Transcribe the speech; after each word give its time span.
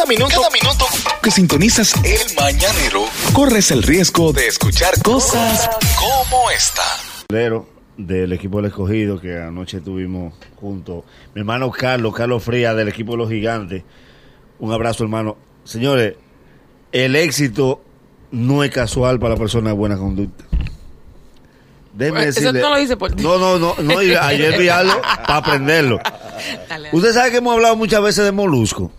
Cada 0.00 0.08
minuto, 0.08 0.34
cada 0.34 0.48
minuto 0.50 0.86
que 1.22 1.30
sintonizas 1.30 1.92
el 2.02 2.34
mañanero, 2.34 3.04
corres 3.34 3.70
el 3.70 3.82
riesgo 3.82 4.32
de 4.32 4.46
escuchar 4.46 4.94
cosas 5.02 5.68
como 5.98 6.50
esta. 6.50 6.80
del 7.98 8.32
equipo 8.32 8.56
del 8.62 8.70
escogido 8.70 9.20
que 9.20 9.36
anoche 9.38 9.82
tuvimos 9.82 10.32
junto. 10.58 11.04
Mi 11.34 11.40
hermano 11.40 11.70
Carlos, 11.70 12.14
Carlos 12.14 12.42
Frías 12.42 12.74
del 12.76 12.88
equipo 12.88 13.12
de 13.12 13.18
los 13.18 13.28
gigantes. 13.28 13.82
Un 14.58 14.72
abrazo, 14.72 15.04
hermano. 15.04 15.36
Señores, 15.64 16.14
el 16.92 17.14
éxito 17.14 17.82
no 18.30 18.64
es 18.64 18.70
casual 18.70 19.20
para 19.20 19.34
la 19.34 19.38
persona 19.38 19.68
de 19.68 19.76
buena 19.76 19.98
conducta. 19.98 20.44
Déjeme 21.92 22.20
Pues, 22.20 22.36
Eso 22.38 22.40
decirle. 22.52 22.60
no 22.62 22.70
lo 22.70 22.80
hice 22.80 22.96
por 22.96 23.12
ti. 23.12 23.22
No, 23.22 23.36
no, 23.38 23.58
no, 23.58 23.74
no, 23.82 24.00
y 24.02 24.14
ayer 24.14 24.58
vi 24.58 24.70
algo 24.70 24.98
para 25.26 25.36
aprenderlo. 25.36 25.98
Dale, 26.02 26.64
dale. 26.70 26.88
Usted 26.90 27.12
sabe 27.12 27.30
que 27.32 27.36
hemos 27.36 27.52
hablado 27.52 27.76
muchas 27.76 28.00
veces 28.00 28.24
de 28.24 28.32
Molusco. 28.32 28.90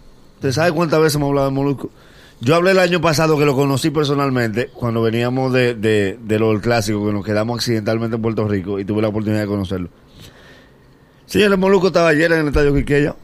¿Usted 0.42 0.54
sabe 0.54 0.72
cuántas 0.72 1.00
veces 1.00 1.18
hemos 1.18 1.28
hablado 1.30 1.50
de 1.50 1.54
Molusco? 1.54 1.92
Yo 2.40 2.56
hablé 2.56 2.72
el 2.72 2.80
año 2.80 3.00
pasado 3.00 3.38
que 3.38 3.46
lo 3.46 3.56
conocí 3.56 3.92
personalmente 3.92 4.72
cuando 4.74 5.04
veníamos 5.04 5.54
de, 5.54 5.76
de, 5.76 6.18
de 6.20 6.40
lo 6.40 6.50
del 6.50 6.62
clásico, 6.62 7.06
que 7.06 7.14
nos 7.14 7.24
quedamos 7.24 7.58
accidentalmente 7.58 8.16
en 8.16 8.24
Puerto 8.24 8.48
Rico 8.48 8.80
y 8.80 8.84
tuve 8.84 9.04
la 9.04 9.10
oportunidad 9.10 9.42
de 9.42 9.46
conocerlo. 9.46 9.90
Señor, 11.28 11.52
el 11.52 11.60
Molusco 11.60 11.88
estaba 11.88 12.08
ayer 12.08 12.32
en 12.32 12.40
el 12.40 12.48
estadio 12.48 12.74
Quiqueya. 12.74 13.16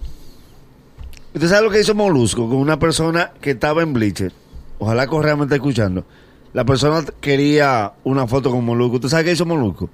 ¿Usted 1.34 1.48
sabe 1.48 1.64
lo 1.64 1.72
que 1.72 1.80
hizo 1.80 1.96
Molusco 1.96 2.48
con 2.48 2.60
una 2.60 2.78
persona 2.78 3.32
que 3.42 3.50
estaba 3.50 3.82
en 3.82 3.94
Bleacher? 3.94 4.32
Ojalá 4.78 5.08
me 5.08 5.46
esté 5.46 5.56
escuchando. 5.56 6.06
La 6.54 6.66
persona 6.66 7.04
quería 7.20 7.94
una 8.04 8.28
foto 8.28 8.52
con 8.52 8.64
Molusco. 8.64 8.98
¿Usted 8.98 9.10
sabe 9.10 9.24
qué 9.24 9.32
hizo 9.32 9.48
Molusco? 9.48 9.90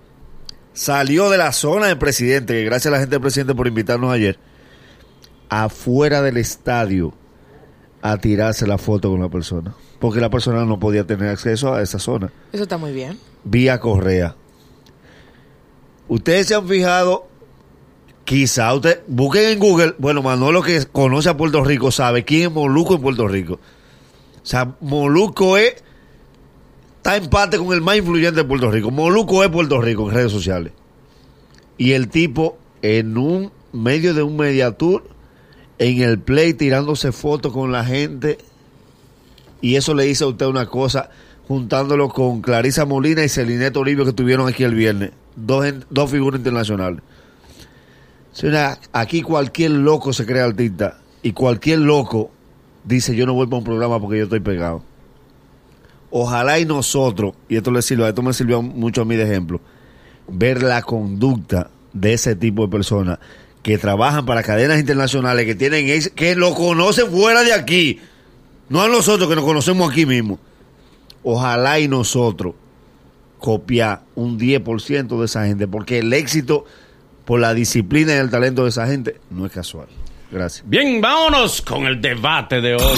Salió 0.74 1.30
de 1.30 1.38
la 1.38 1.54
zona 1.54 1.88
del 1.88 1.98
presidente, 1.98 2.54
que 2.54 2.66
gracias 2.66 2.88
a 2.88 2.96
la 2.96 3.00
gente 3.00 3.16
del 3.16 3.22
presidente 3.22 3.56
por 3.56 3.66
invitarnos 3.66 4.12
ayer, 4.12 4.38
afuera 5.62 6.22
del 6.22 6.38
estadio 6.38 7.14
a 8.02 8.18
tirarse 8.18 8.66
la 8.66 8.78
foto 8.78 9.12
con 9.12 9.22
la 9.22 9.30
persona. 9.30 9.76
Porque 10.00 10.20
la 10.20 10.30
persona 10.30 10.66
no 10.66 10.80
podía 10.80 11.06
tener 11.06 11.30
acceso 11.30 11.74
a 11.74 11.82
esa 11.82 12.00
zona. 12.00 12.32
Eso 12.52 12.64
está 12.64 12.78
muy 12.78 12.92
bien. 12.92 13.18
Vía 13.44 13.80
Correa. 13.80 14.36
Ustedes 16.10 16.48
se 16.48 16.56
han 16.56 16.68
fijado, 16.68 17.28
quizá 18.26 18.74
usted, 18.74 19.04
busquen 19.08 19.52
en 19.52 19.60
Google, 19.60 19.96
bueno, 20.00 20.22
Manolo 20.22 20.62
que 20.62 20.86
conoce 20.92 21.30
a 21.30 21.38
Puerto 21.38 21.64
Rico 21.64 21.92
sabe 21.92 22.26
quién 22.26 22.50
es 22.50 22.52
Moluco 22.52 22.96
en 22.96 23.02
Puerto 23.02 23.28
Rico. 23.28 23.54
O 23.54 24.46
sea, 24.46 24.76
Moluco 24.82 25.58
es, 25.58 25.76
está 26.98 27.16
en 27.16 27.30
parte 27.30 27.58
con 27.58 27.72
el 27.72 27.82
más 27.82 27.96
influyente 27.96 28.42
de 28.42 28.44
Puerto 28.44 28.70
Rico. 28.70 28.92
Moluco 28.92 29.44
es 29.44 29.50
Puerto 29.50 29.80
Rico 29.80 30.10
en 30.10 30.16
redes 30.16 30.32
sociales. 30.32 30.74
Y 31.78 31.94
el 31.94 32.10
tipo 32.10 32.58
en 32.82 33.18
un 33.18 33.52
medio 33.72 34.14
de 34.14 34.24
un 34.24 34.36
media 34.36 34.72
tour, 34.72 35.13
en 35.80 36.02
el 36.02 36.20
play 36.20 36.54
tirándose 36.54 37.12
fotos 37.12 37.52
con 37.54 37.72
la 37.72 37.84
gente. 37.86 38.38
Y 39.62 39.76
eso 39.76 39.94
le 39.94 40.04
dice 40.04 40.24
a 40.24 40.28
usted 40.28 40.46
una 40.46 40.66
cosa, 40.66 41.10
juntándolo 41.48 42.10
con 42.10 42.42
Clarisa 42.42 42.86
Molina 42.86 43.24
y 43.24 43.30
Celinette 43.30 43.78
Olivio 43.78 44.04
que 44.04 44.10
estuvieron 44.12 44.48
aquí 44.48 44.64
el 44.64 44.76
viernes. 44.76 45.12
Dos, 45.36 45.66
gen- 45.66 45.86
dos 45.90 46.12
figuras 46.12 46.40
internacionales. 46.40 47.02
Señora, 48.34 48.80
aquí 48.92 49.22
cualquier 49.22 49.72
loco 49.72 50.12
se 50.12 50.26
cree 50.26 50.42
artista 50.42 51.00
y 51.22 51.34
cualquier 51.34 51.80
loco 51.80 52.32
dice 52.84 53.16
yo 53.16 53.26
no 53.26 53.34
voy 53.34 53.46
para 53.48 53.60
un 53.60 53.64
programa 53.64 54.00
porque 54.00 54.18
yo 54.18 54.24
estoy 54.24 54.40
pegado. 54.40 54.84
Ojalá 56.10 56.60
y 56.60 56.66
nosotros, 56.66 57.34
y 57.50 57.56
esto 57.56 57.72
le 57.72 57.82
sirve, 57.82 58.08
esto 58.08 58.22
me 58.22 58.34
sirvió 58.34 58.62
mucho 58.62 59.02
a 59.02 59.06
mí 59.06 59.16
de 59.16 59.24
ejemplo, 59.24 59.62
ver 60.28 60.62
la 60.62 60.82
conducta 60.82 61.70
de 61.94 62.14
ese 62.14 62.36
tipo 62.36 62.64
de 62.66 62.72
personas 62.72 63.20
que 63.64 63.78
trabajan 63.78 64.26
para 64.26 64.44
cadenas 64.44 64.80
internacionales, 64.80 65.46
que 65.46 65.56
tienen 65.56 65.88
que 66.14 66.36
lo 66.36 66.54
conocen 66.54 67.10
fuera 67.10 67.44
de 67.44 67.54
aquí, 67.54 68.00
no 68.70 68.82
a 68.82 68.90
nosotros 68.90 69.30
que 69.30 69.36
nos 69.36 69.46
conocemos 69.46 69.90
aquí 69.90 70.06
mismo. 70.06 70.38
Ojalá 71.24 71.80
y 71.80 71.88
nosotros 71.88 72.54
copiar 73.40 74.04
un 74.16 74.38
10% 74.38 75.18
de 75.18 75.26
esa 75.26 75.46
gente, 75.46 75.68
porque 75.68 76.00
el 76.00 76.14
éxito 76.14 76.66
por 77.26 77.40
la 77.40 77.54
disciplina 77.54 78.14
y 78.14 78.18
el 78.18 78.30
talento 78.30 78.64
de 78.64 78.70
esa 78.70 78.86
gente 78.86 79.20
no 79.30 79.46
es 79.46 79.52
casual. 79.52 79.88
Gracias. 80.30 80.68
Bien, 80.68 81.00
vámonos 81.00 81.62
con 81.62 81.86
el 81.86 82.02
debate 82.02 82.60
de 82.60 82.76
hoy. 82.76 82.98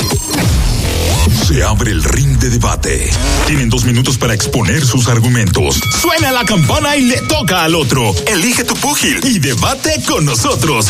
Se 1.48 1.64
abre 1.64 1.92
el 1.92 2.04
ring 2.04 2.38
de 2.38 2.50
debate. 2.50 3.10
Tienen 3.48 3.70
dos 3.70 3.86
minutos 3.86 4.18
para 4.18 4.34
exponer 4.34 4.86
sus 4.86 5.08
argumentos. 5.08 5.80
Suena 6.02 6.32
la 6.32 6.44
campana 6.46 6.96
y 6.96 7.02
le 7.02 7.22
toca 7.22 7.64
al 7.64 7.76
otro. 7.76 8.14
Elige 8.28 8.64
tu 8.64 8.76
púgil 8.76 9.20
y 9.24 9.40
debate 9.40 10.02
con 10.08 10.26
nosotros. 10.26 10.88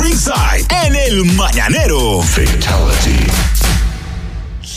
Ringside 0.00 0.66
en 0.86 0.94
el 0.94 1.24
mañanero. 1.34 2.22
Fatality. 2.22 3.61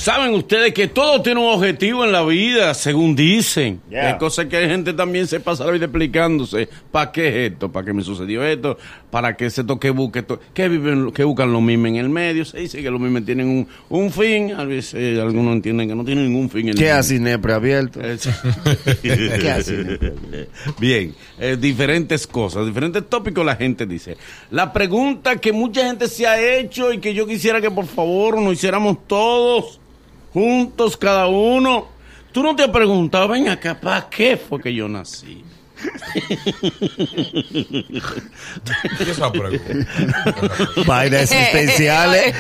Saben 0.06 0.36
ustedes 0.36 0.72
que 0.72 0.88
todo 0.88 1.20
tiene 1.24 1.40
un 1.40 1.52
objetivo 1.52 2.06
en 2.06 2.12
la 2.12 2.24
vida, 2.24 2.76
según 2.76 3.16
dicen. 3.16 3.82
Yeah. 3.90 4.10
Hay 4.10 4.18
cosas 4.20 4.46
que 4.46 4.56
hay 4.56 4.70
gente 4.70 4.94
también 4.94 5.26
se 5.26 5.40
pasa 5.40 5.66
la 5.66 5.72
vida 5.72 5.86
explicándose. 5.86 6.70
¿Para 6.92 7.12
qué 7.12 7.28
es 7.28 7.52
esto? 7.54 7.72
¿Para 7.72 7.88
qué 7.88 7.94
me 7.94 8.04
sucedió 8.04 8.46
esto? 8.46 8.78
¿Para 9.10 9.36
qué 9.36 9.50
se 9.50 9.64
toque 9.64 9.90
busque 9.90 10.20
esto? 10.20 10.40
¿Qué, 10.54 10.70
viven, 10.70 11.12
qué 11.12 11.24
buscan 11.24 11.52
los 11.52 11.60
mimes 11.60 11.94
en 11.94 11.96
el 11.96 12.10
medio? 12.10 12.46
Se 12.46 12.60
dice 12.60 12.84
que 12.84 12.92
los 12.92 13.02
mimes 13.02 13.26
tienen 13.26 13.48
un, 13.48 13.68
un 13.90 14.12
fin. 14.12 14.54
A 14.54 14.64
veces 14.64 14.94
eh, 14.94 15.20
algunos 15.20 15.56
entienden 15.56 15.90
que 15.90 15.96
no 15.96 16.06
tienen 16.06 16.26
ningún 16.32 16.52
fin. 16.52 16.68
En 16.68 16.70
el 16.70 16.76
¿Qué 16.76 16.92
hace 16.92 17.16
Inepre 17.16 17.54
abierto? 17.54 18.00
¿Qué 19.02 19.52
hace? 19.52 20.12
Bien, 20.80 21.16
eh, 21.40 21.58
diferentes 21.60 22.28
cosas, 22.28 22.68
diferentes 22.68 23.10
tópicos 23.10 23.44
la 23.44 23.56
gente 23.56 23.88
dice. 23.88 24.18
La 24.52 24.72
pregunta 24.72 25.38
que 25.38 25.52
mucha 25.52 25.84
gente 25.88 26.08
se 26.08 26.28
ha 26.28 26.40
hecho 26.40 26.94
y 26.94 27.00
que 27.00 27.16
yo 27.16 27.26
quisiera 27.26 27.60
que 27.60 27.72
por 27.72 27.88
favor 27.88 28.40
nos 28.40 28.54
hiciéramos 28.54 29.08
todos 29.08 29.80
juntos, 30.36 30.98
cada 30.98 31.28
uno. 31.28 31.88
Tú 32.34 32.44
no 32.44 32.54
te 32.58 32.64
has 32.64 32.70
preguntado, 32.70 33.30
ven 33.30 33.48
acá, 33.48 33.80
¿para 33.80 34.10
qué 34.10 34.36
fue 34.36 34.60
que 34.60 34.74
yo 34.74 34.90
nací? 34.90 35.42
Vainas 40.86 41.22
existenciales. 41.32 42.34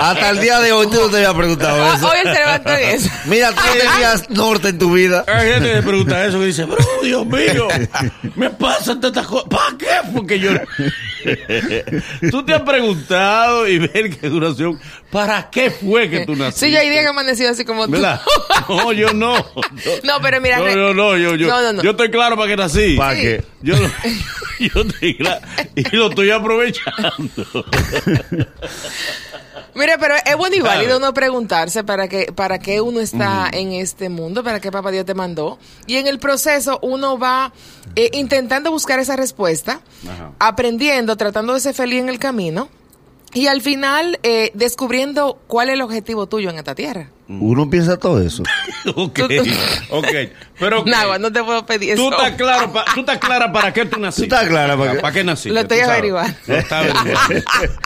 Hasta 0.00 0.30
el 0.30 0.40
día 0.40 0.60
de 0.60 0.72
hoy 0.72 0.86
tú 0.88 0.96
no 1.00 1.08
te 1.08 1.16
habías 1.16 1.34
preguntado 1.34 1.94
eso. 1.94 2.08
Hoy 2.08 2.18
se 2.22 2.32
levantó 2.32 2.70
de 2.70 2.94
eso. 2.94 3.10
Mira, 3.26 3.50
tú 3.52 3.60
tenías 3.78 4.30
norte 4.30 4.68
en 4.68 4.78
tu 4.78 4.92
vida. 4.92 5.24
Hay 5.26 5.52
gente 5.52 5.72
que 5.72 5.82
pregunta 5.82 6.24
eso 6.24 6.38
que 6.40 6.46
dice, 6.46 6.64
bro, 6.64 6.76
Dios 7.02 7.26
mío, 7.26 7.68
me 8.36 8.50
pasan 8.50 9.00
tantas 9.00 9.26
cosas. 9.26 9.48
¿Para 9.48 9.76
qué 9.78 9.86
fue 10.12 10.26
que 10.26 10.38
yo 10.40 10.50
Tú 12.30 12.44
te 12.44 12.52
has 12.54 12.62
preguntado 12.62 13.66
y 13.66 13.78
ver 13.78 14.10
qué 14.18 14.28
duración, 14.28 14.78
¿para 15.10 15.48
qué 15.50 15.70
fue 15.70 16.10
que 16.10 16.26
tú 16.26 16.36
naciste? 16.36 16.66
Sí, 16.66 16.72
yo 16.72 16.78
hay 16.78 16.90
días 16.90 17.02
que 17.02 17.08
amanecido 17.08 17.50
así 17.50 17.64
como 17.64 17.86
tú. 17.86 17.92
¿Verdad? 17.92 18.20
No, 18.68 18.92
yo 18.92 19.12
no. 19.12 19.34
No, 20.04 20.20
pero 20.22 20.40
mira. 20.40 20.58
No, 20.58 20.94
no, 20.94 21.16
yo, 21.18 21.34
yo, 21.34 21.48
No, 21.48 21.60
no, 21.62 21.72
no. 21.74 21.82
yo 21.82 21.90
estoy 21.90 22.10
claro 22.10 22.33
para 22.36 22.48
que 22.48 22.56
nací. 22.56 22.96
¿Para 22.96 23.14
Sí. 23.16 23.20
qué? 23.22 23.44
Yo, 23.62 23.74
yo 24.60 24.80
estoy 24.82 25.16
claro 25.16 25.46
y 25.74 25.96
lo 25.96 26.08
estoy 26.08 26.30
aprovechando. 26.30 27.64
Mira, 29.74 29.98
pero 29.98 30.14
es 30.24 30.36
bueno 30.36 30.54
y 30.54 30.60
válido 30.60 30.98
uno 30.98 31.12
preguntarse 31.12 31.82
para 31.82 32.06
qué, 32.06 32.26
para 32.32 32.60
qué 32.60 32.80
uno 32.80 33.00
está 33.00 33.50
en 33.52 33.72
este 33.72 34.08
mundo, 34.08 34.44
para 34.44 34.60
qué 34.60 34.70
papá 34.70 34.92
Dios 34.92 35.04
te 35.04 35.14
mandó. 35.14 35.58
Y 35.88 35.96
en 35.96 36.06
el 36.06 36.20
proceso 36.20 36.78
uno 36.80 37.18
va 37.18 37.52
eh, 37.96 38.10
intentando 38.12 38.70
buscar 38.70 39.00
esa 39.00 39.16
respuesta, 39.16 39.80
Ajá. 40.08 40.30
aprendiendo, 40.38 41.16
tratando 41.16 41.54
de 41.54 41.60
ser 41.60 41.74
feliz 41.74 42.00
en 42.00 42.08
el 42.08 42.20
camino. 42.20 42.68
Y 43.32 43.48
al 43.48 43.62
final, 43.62 44.20
eh, 44.22 44.52
descubriendo 44.54 45.40
cuál 45.48 45.68
es 45.68 45.74
el 45.74 45.82
objetivo 45.82 46.28
tuyo 46.28 46.50
en 46.50 46.58
esta 46.58 46.76
tierra. 46.76 47.10
Uno 47.26 47.68
piensa 47.68 47.96
todo 47.96 48.20
eso. 48.22 48.44
ok, 48.94 49.18
ok. 49.90 50.06
Pero. 50.58 50.84
Nagua, 50.86 51.18
no 51.18 51.32
te 51.32 51.42
puedo 51.42 51.66
pedir 51.66 51.96
tú 51.96 52.08
eso. 52.08 52.16
estás 52.16 52.32
claro, 52.36 52.72
pa- 52.72 52.84
tú 52.94 53.00
estás 53.00 53.18
clara 53.18 53.50
para 53.52 53.72
qué 53.72 53.84
tú 53.86 53.98
naciste. 53.98 54.28
Tú 54.28 54.34
estás 54.34 54.48
clara 54.48 54.76
para 54.76 54.92
qué- 54.92 54.98
¿Para 55.00 55.12
qué 55.14 55.24
naciste? 55.24 55.50
Lo 55.52 55.60
estoy 55.60 55.80
averiguando. 55.80 56.34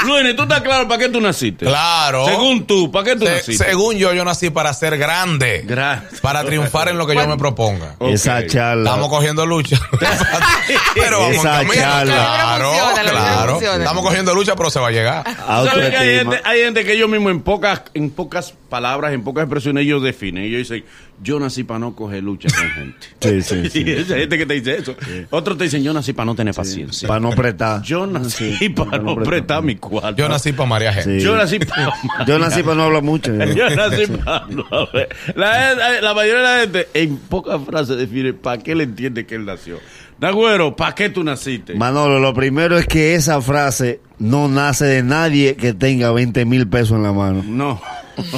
Luis, 0.07 0.37
tú 0.37 0.43
estás 0.43 0.61
claro 0.63 0.87
para 0.89 0.99
qué 1.01 1.09
tú 1.09 1.21
naciste. 1.21 1.67
Claro. 1.67 2.27
Según 2.27 2.67
tú, 2.67 2.91
¿para 2.91 3.05
qué 3.05 3.17
tú 3.17 3.27
Se- 3.27 3.33
naciste? 3.37 3.65
según 3.65 3.97
yo, 3.97 4.13
yo 4.13 4.25
nací 4.25 4.51
para 4.51 4.73
ser 4.75 4.97
grande. 4.99 5.63
Gracias. 5.65 6.21
Para 6.21 6.45
triunfar 6.45 6.89
en 6.89 6.99
lo 6.99 7.07
que 7.07 7.15
yo 7.15 7.27
me 7.27 7.37
proponga. 7.37 7.95
Ok. 7.99 8.11
Esa 8.11 8.47
charla. 8.47 8.91
Estamos 8.91 9.09
cogiendo 9.09 9.47
lucha. 9.47 9.79
pero 10.95 11.21
vamos 11.21 11.37
Esa 11.37 11.51
camino. 11.59 11.75
charla. 11.75 12.15
Claro, 12.15 12.71
funciona, 12.73 13.11
claro. 13.11 13.59
Estamos 13.79 14.03
cogiendo 14.05 14.35
lucha, 14.35 14.57
pero 14.57 14.71
se 14.71 14.81
va 14.81 14.89
a 14.89 14.91
llegar. 14.91 15.25
¿Sabes 15.47 15.91
que 15.91 15.97
hay, 15.97 16.19
gente, 16.19 16.41
hay 16.45 16.61
gente 16.65 16.85
que 16.85 16.93
ellos 16.93 17.09
mismos 17.09 17.33
en 17.33 17.41
pocas, 17.43 17.83
en 17.95 18.11
pocas 18.11 18.55
palabras, 18.69 19.13
en 19.13 19.23
pocas 19.25 19.45
expresiones, 19.45 19.85
ellos 19.85 20.03
definen. 20.03 20.45
Ellos 20.45 20.69
dicen, 20.69 20.85
yo 21.23 21.41
nací 21.41 21.65
para 21.65 21.81
no 21.81 21.95
coger 21.97 22.23
lucha 22.23 22.49
gente. 22.65 23.07
Sí, 23.21 23.43
sí, 23.43 23.71
sí. 23.85 23.85
Esa 23.91 24.17
gente 24.17 24.39
que 24.39 24.47
te 24.47 24.55
dice 24.55 24.77
eso. 24.79 24.97
Otros 25.31 25.59
te 25.59 25.65
dicen, 25.65 25.83
yo 25.83 25.93
nací 25.93 26.13
para 26.13 26.27
no 26.27 26.35
tener 26.35 26.55
paciencia. 26.55 27.09
Para 27.09 27.21
no 27.21 27.29
apretar. 27.33 27.83
Yo 27.83 28.07
nací 28.07 28.55
Sí, 28.57 28.69
para 28.69 28.99
no 28.99 29.17
prestar 29.17 29.63
mi 29.63 29.77
cuarto. 29.77 30.17
Yo 30.17 30.29
nací 30.29 30.53
para 30.53 30.69
María 30.69 30.93
Gente. 30.93 31.21
Sí. 31.21 31.25
Yo 31.25 31.37
nací 31.37 31.59
para... 31.59 31.93
Yo 32.27 32.39
nací 32.39 32.63
para 32.63 32.75
no 32.77 32.83
hablar 32.85 33.03
mucho. 33.03 33.33
Yo 33.55 33.71
nací 33.71 34.07
para 34.07 34.47
no 34.47 34.65
ver. 34.93 35.09
La, 35.35 36.01
la 36.01 36.15
mayoría 36.15 36.39
de 36.39 36.43
la 36.43 36.61
gente 36.61 36.89
en 36.95 37.17
pocas 37.19 37.61
frases 37.65 37.97
define 37.97 38.33
para 38.33 38.63
qué 38.63 38.75
le 38.75 38.85
entiende 38.85 39.27
que 39.27 39.35
él 39.35 39.45
nació. 39.45 39.79
Nagüero, 40.21 40.75
¿para 40.75 40.95
qué 40.95 41.09
tú 41.11 41.23
naciste? 41.23 41.75
Manolo, 41.75 42.19
lo 42.19 42.35
primero 42.35 42.77
es 42.77 42.87
que 42.87 43.15
esa 43.15 43.41
frase 43.41 44.01
no 44.19 44.49
nace 44.49 44.85
de 44.85 45.03
nadie 45.03 45.55
que 45.57 45.75
tenga 45.75 46.11
20 46.11 46.45
mil 46.45 46.69
pesos 46.69 46.93
en 46.97 47.05
la 47.05 47.13
mano. 47.13 47.43
No. 47.47 47.81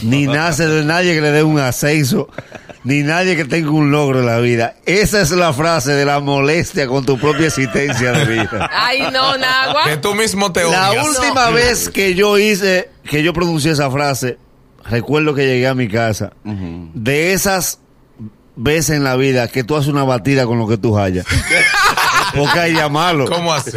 Ni 0.03 0.27
nace 0.27 0.67
de 0.67 0.85
nadie 0.85 1.15
que 1.15 1.23
le 1.23 1.31
dé 1.31 1.43
un 1.43 1.59
ascenso, 1.59 2.29
ni 2.85 3.03
nadie 3.03 3.35
que 3.35 3.47
tenga 3.47 3.71
un 3.71 3.91
logro 3.91 4.21
en 4.21 4.27
la 4.27 4.39
vida. 4.41 4.75
Esa 4.85 5.23
es 5.23 5.31
la 5.31 5.55
frase 5.55 5.93
de 5.93 6.05
la 6.05 6.21
molestia 6.21 6.87
con 6.87 7.07
tu 7.07 7.19
propia 7.19 7.47
existencia 7.47 8.13
de 8.13 8.25
vida. 8.27 8.69
Ay, 8.71 9.01
no, 9.11 9.33
Que 9.33 9.39
Nagua. 9.39 10.01
tú 10.03 10.15
mismo 10.15 10.53
te 10.53 10.65
La 10.65 10.91
odias. 10.91 11.19
última 11.19 11.49
vez 11.49 11.89
que 11.89 12.15
yo 12.15 12.37
hice, 12.39 12.91
que 13.05 13.23
yo 13.23 13.33
pronuncié 13.33 13.71
esa 13.73 13.91
frase, 13.91 14.37
recuerdo 14.85 15.35
que 15.35 15.47
llegué 15.47 15.67
a 15.67 15.75
mi 15.75 15.89
casa. 15.89 16.35
De 16.45 17.33
esas 17.33 17.81
veces 18.57 18.97
en 18.97 19.05
la 19.05 19.17
vida 19.17 19.49
que 19.49 19.65
tú 19.65 19.77
haces 19.77 19.89
una 19.89 20.05
batida 20.05 20.47
con 20.47 20.59
lo 20.59 20.67
que 20.69 20.77
tú 20.77 20.97
hallas. 20.99 21.27
Porque 22.37 22.61
hay 22.61 22.73
que 22.73 22.79
llamarlo. 22.79 23.25
¿Cómo 23.27 23.53
así? 23.53 23.73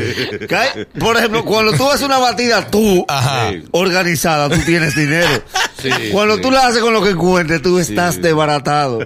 Por 1.00 1.18
ejemplo, 1.18 1.44
cuando 1.44 1.74
tú 1.74 1.90
haces 1.90 2.06
una 2.06 2.20
batida 2.20 2.68
tú, 2.68 3.04
Ajá. 3.08 3.50
Sí. 3.50 3.64
organizada, 3.72 4.48
tú 4.48 4.58
tienes 4.64 4.96
dinero. 4.96 5.42
Sí, 5.82 5.90
Cuando 6.12 6.36
sí. 6.36 6.42
tú 6.42 6.52
la 6.52 6.68
haces 6.68 6.82
con 6.82 6.94
lo 6.94 7.02
que 7.02 7.10
encuentres, 7.10 7.62
tú 7.64 7.80
estás 7.80 8.22
desbaratado. 8.22 9.00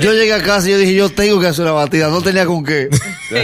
Yo 0.00 0.12
llegué 0.12 0.34
a 0.34 0.42
casa 0.42 0.68
y 0.68 0.72
yo 0.72 0.78
dije, 0.78 0.94
yo 0.94 1.08
tengo 1.10 1.40
que 1.40 1.46
hacer 1.46 1.64
una 1.64 1.72
batida, 1.72 2.08
no 2.08 2.20
tenía 2.20 2.44
con 2.44 2.62
qué. 2.62 2.90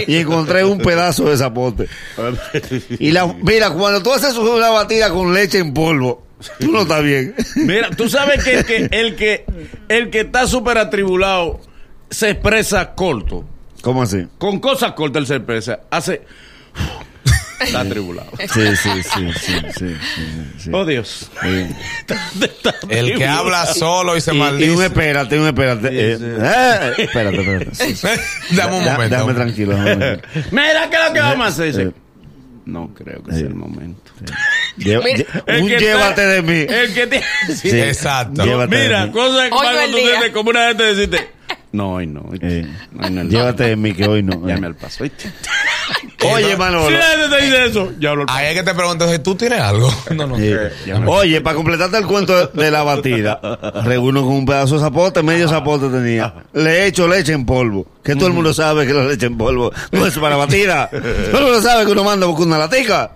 Y 0.07 0.17
encontré 0.17 0.63
un 0.63 0.77
pedazo 0.77 1.25
de 1.25 1.37
zapote. 1.37 1.87
Y 2.99 3.11
la, 3.11 3.25
mira, 3.27 3.71
cuando 3.71 4.03
tú 4.03 4.13
haces 4.13 4.35
una 4.35 4.69
batida 4.69 5.09
con 5.09 5.33
leche 5.33 5.59
en 5.59 5.73
polvo, 5.73 6.26
tú 6.59 6.71
no 6.71 6.81
estás 6.83 7.03
bien. 7.03 7.35
Mira, 7.55 7.89
tú 7.91 8.09
sabes 8.09 8.43
que 8.43 8.53
el 8.59 8.65
que, 8.65 8.87
el 8.91 9.15
que, 9.15 9.45
el 9.89 10.09
que 10.09 10.19
está 10.21 10.47
súper 10.47 10.77
atribulado 10.77 11.59
se 12.09 12.29
expresa 12.31 12.93
corto. 12.93 13.45
¿Cómo 13.81 14.03
así? 14.03 14.27
Con 14.37 14.59
cosas 14.59 14.93
cortas 14.93 15.21
él 15.21 15.27
se 15.27 15.35
expresa. 15.35 15.79
Hace. 15.89 16.21
Está 17.59 17.81
atribulado. 17.81 18.29
Sí, 18.53 18.75
sí, 18.75 18.89
sí, 19.03 19.31
sí, 19.33 19.59
sí, 19.75 19.95
sí, 20.15 20.25
sí. 20.59 20.69
Oh, 20.71 20.85
Dios. 20.85 21.29
Sí. 21.41 21.65
Está 22.43 22.75
El 22.89 23.15
que 23.17 23.25
habla 23.25 23.65
solo 23.65 24.15
y 24.15 24.21
se 24.21 24.31
Y, 24.31 24.37
y 24.37 24.39
un 24.39 24.45
maldice. 24.45 24.85
espérate, 24.85 25.39
un 25.39 25.47
espérate. 25.47 25.87
eh, 25.91 26.17
eh, 26.21 26.93
espérate, 26.99 27.37
espérate. 27.41 27.75
Sí, 27.75 27.95
sí. 27.95 28.07
Dame 28.55 28.77
un 28.77 28.83
momento. 28.85 29.15
Dame 29.15 29.33
tranquilo. 29.33 29.75
dame 29.75 29.95
tranquilo. 29.95 30.47
Mira, 30.51 30.89
¿qué 30.89 30.97
es 30.97 31.07
lo 31.07 31.13
que 31.13 31.19
vamos 31.19 31.45
a 31.45 31.49
hacer? 31.49 31.65
Dice, 31.67 31.81
Eh. 31.83 31.91
No 32.65 32.93
creo 32.93 33.23
que 33.23 33.31
sea 33.31 33.47
el 33.47 33.55
momento. 33.55 34.11
Lle- 34.77 35.01
Mira, 35.03 35.17
lle- 35.17 35.43
El 35.47 35.61
un 35.63 35.69
llévate 35.69 36.09
está- 36.09 36.27
de 36.27 36.41
mí. 36.41 36.65
El 36.73 36.93
que 36.93 37.07
tiene. 37.07 37.25
Sí. 37.55 37.69
Exacto. 37.79 38.43
Llévate 38.45 38.75
de 38.77 38.83
Mira, 38.83 39.05
mí. 39.07 39.11
cosas 39.11 39.49
que 39.49 39.55
Hoy 39.55 39.61
cuando 39.61 39.81
el 39.81 39.91
tú 39.91 39.97
día. 39.97 40.15
dices, 40.15 40.29
como 40.31 40.49
una 40.51 40.67
gente 40.67 40.83
decirte. 40.83 41.29
No, 41.71 41.93
hoy 41.95 42.07
no. 42.07 42.21
hoy- 42.21 42.39
Eh, 42.41 42.65
no, 42.91 43.05
hoy 43.05 43.11
no 43.11 43.21
el 43.21 43.29
llévate 43.29 43.63
de 43.63 43.75
mí, 43.75 43.93
que 43.93 44.07
hoy 44.07 44.23
no. 44.23 44.33
eh. 44.33 44.53
Llame 44.53 44.67
al 44.67 44.75
paso. 44.75 45.03
¿oíste? 45.03 45.31
Oye, 46.33 46.51
Si 46.51 46.57
Manolo. 46.57 46.89
la 46.89 47.05
gente 47.05 47.35
te 47.37 47.43
dice 47.43 47.65
eso, 47.65 47.91
ya 47.99 48.09
paso. 48.15 48.25
Ahí 48.27 48.47
es 48.47 48.53
que 48.55 48.63
te 48.63 48.73
pregunto 48.73 49.09
si 49.11 49.19
tú 49.19 49.35
tienes 49.35 49.59
algo. 49.61 49.89
No, 50.15 50.27
no. 50.27 50.37
Sí. 50.37 50.51
Oye, 51.05 51.41
para 51.41 51.55
completarte 51.55 51.97
el 51.97 52.05
cuento 52.05 52.47
de 52.47 52.71
la 52.71 52.83
batida, 52.83 53.39
reúno 53.85 54.21
con 54.23 54.31
un 54.33 54.45
pedazo 54.45 54.75
de 54.75 54.81
zapote, 54.81 55.23
medio 55.23 55.47
zapote 55.47 55.87
tenía. 55.89 56.33
Le 56.53 56.87
echo 56.87 57.07
leche 57.07 57.33
en 57.33 57.45
polvo. 57.45 57.87
Que 58.03 58.15
todo 58.15 58.27
el 58.27 58.33
mundo 58.33 58.53
sabe 58.53 58.87
que 58.87 58.93
la 58.93 59.03
leche 59.03 59.25
en 59.27 59.37
polvo 59.37 59.71
no 59.91 60.05
es 60.05 60.17
para 60.17 60.35
batida. 60.35 60.89
Todo 60.89 61.39
el 61.39 61.43
mundo 61.45 61.61
sabe 61.61 61.85
que 61.85 61.91
uno 61.91 62.03
manda 62.03 62.25
a 62.25 62.29
buscar 62.29 62.47
una 62.47 62.57
latica. 62.57 63.11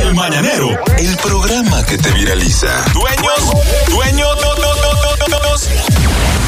El 0.00 0.14
Mañanero, 0.14 0.59
el 0.98 1.16
programa 1.16 1.84
que 1.86 1.96
te 1.96 2.10
viraliza. 2.12 2.84
Dueños, 2.92 3.50
dueños 3.88 4.28
no, 4.42 4.54
no, 4.56 4.74
no, 4.74 4.92
no, 5.28 5.38
no, 5.38 5.99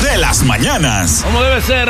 de 0.02 0.16
las 0.18 0.42
mañanas. 0.44 1.22
¿Cómo 1.24 1.42
debe 1.42 1.60
ser? 1.60 1.88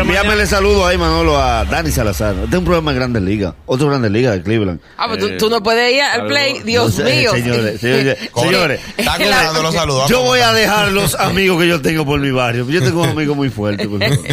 Envíamele 0.00 0.46
saludo 0.46 0.86
ahí, 0.86 0.96
Manolo, 0.96 1.36
a 1.36 1.64
Dani 1.64 1.90
Salazar. 1.90 2.34
Este 2.34 2.48
es 2.50 2.58
un 2.58 2.64
programa 2.64 2.92
de 2.92 2.98
Grandes 2.98 3.22
Ligas. 3.22 3.54
Otro 3.66 3.88
Grandes 3.88 4.10
Ligas 4.10 4.34
de 4.36 4.42
Cleveland. 4.42 4.80
Ah, 4.96 5.06
pues 5.08 5.22
Eh, 5.22 5.36
tú, 5.36 5.46
tú 5.46 5.50
no 5.50 5.62
puedes 5.62 5.92
ir 5.92 6.02
al 6.02 6.26
play. 6.26 6.60
Dios 6.64 6.98
No 6.98 7.04
sé, 7.06 7.16
mío. 7.16 7.30
Señores, 7.32 7.80
señores, 7.80 8.30
señores. 8.34 8.80
Está 8.96 9.16
contando 9.18 9.62
los 9.62 9.74
saludos. 9.74 10.08
Yo 10.10 10.22
voy 10.22 10.40
a 10.40 10.52
dejar 10.52 10.88
los 10.92 11.14
amigos 11.20 11.60
que 11.60 11.68
yo 11.68 11.80
tengo 11.82 12.04
por 12.06 12.18
mi 12.20 12.30
barrio. 12.30 12.66
Yo 12.68 12.82
tengo 12.82 13.02
un 13.02 13.10
amigo 13.10 13.34
muy 13.34 13.50
fuerte. 13.50 13.86
por 13.88 14.00
favor. 14.02 14.26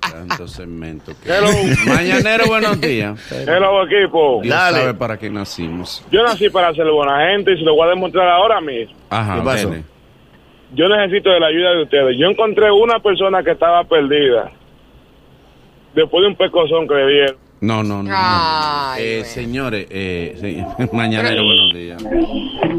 Tanto 0.00 0.48
segmento. 0.48 1.12
que- 1.22 1.88
Mañanero, 1.88 2.46
buenos 2.46 2.80
días. 2.80 3.18
Hello, 3.30 3.84
equipo. 3.86 4.40
Dios 4.42 4.54
Dale. 4.54 4.78
sabe 4.80 4.94
para 4.94 5.18
qué 5.18 5.30
nacimos. 5.30 6.02
Yo 6.10 6.22
nací 6.22 6.48
para 6.50 6.72
ser 6.74 6.86
buena 6.90 7.30
gente 7.30 7.52
y 7.52 7.56
se 7.58 7.62
lo 7.62 7.74
voy 7.74 7.86
a 7.86 7.90
demostrar 7.90 8.28
ahora 8.28 8.60
mismo. 8.60 8.94
Ajá, 9.10 9.36
¿Qué 9.36 9.40
pasó? 9.42 9.74
Yo 10.74 10.88
necesito 10.88 11.30
de 11.30 11.40
la 11.40 11.46
ayuda 11.46 11.70
de 11.70 11.82
ustedes. 11.82 12.16
Yo 12.18 12.28
encontré 12.28 12.70
una 12.70 12.98
persona 12.98 13.42
que 13.42 13.52
estaba 13.52 13.84
perdida 13.84 14.50
después 15.94 16.22
de 16.22 16.28
un 16.28 16.36
pecozón 16.36 16.88
que 16.88 16.94
le 16.94 17.06
dieron. 17.08 17.36
No, 17.60 17.82
no, 17.82 18.02
no. 18.02 18.10
no. 18.10 18.14
Ay, 18.14 19.02
eh, 19.02 19.14
bueno. 19.18 19.24
señores, 19.24 19.86
eh, 19.88 20.34
sí, 20.36 20.86
mañanero, 20.92 21.44
buenos 21.44 21.72
días. 21.72 22.04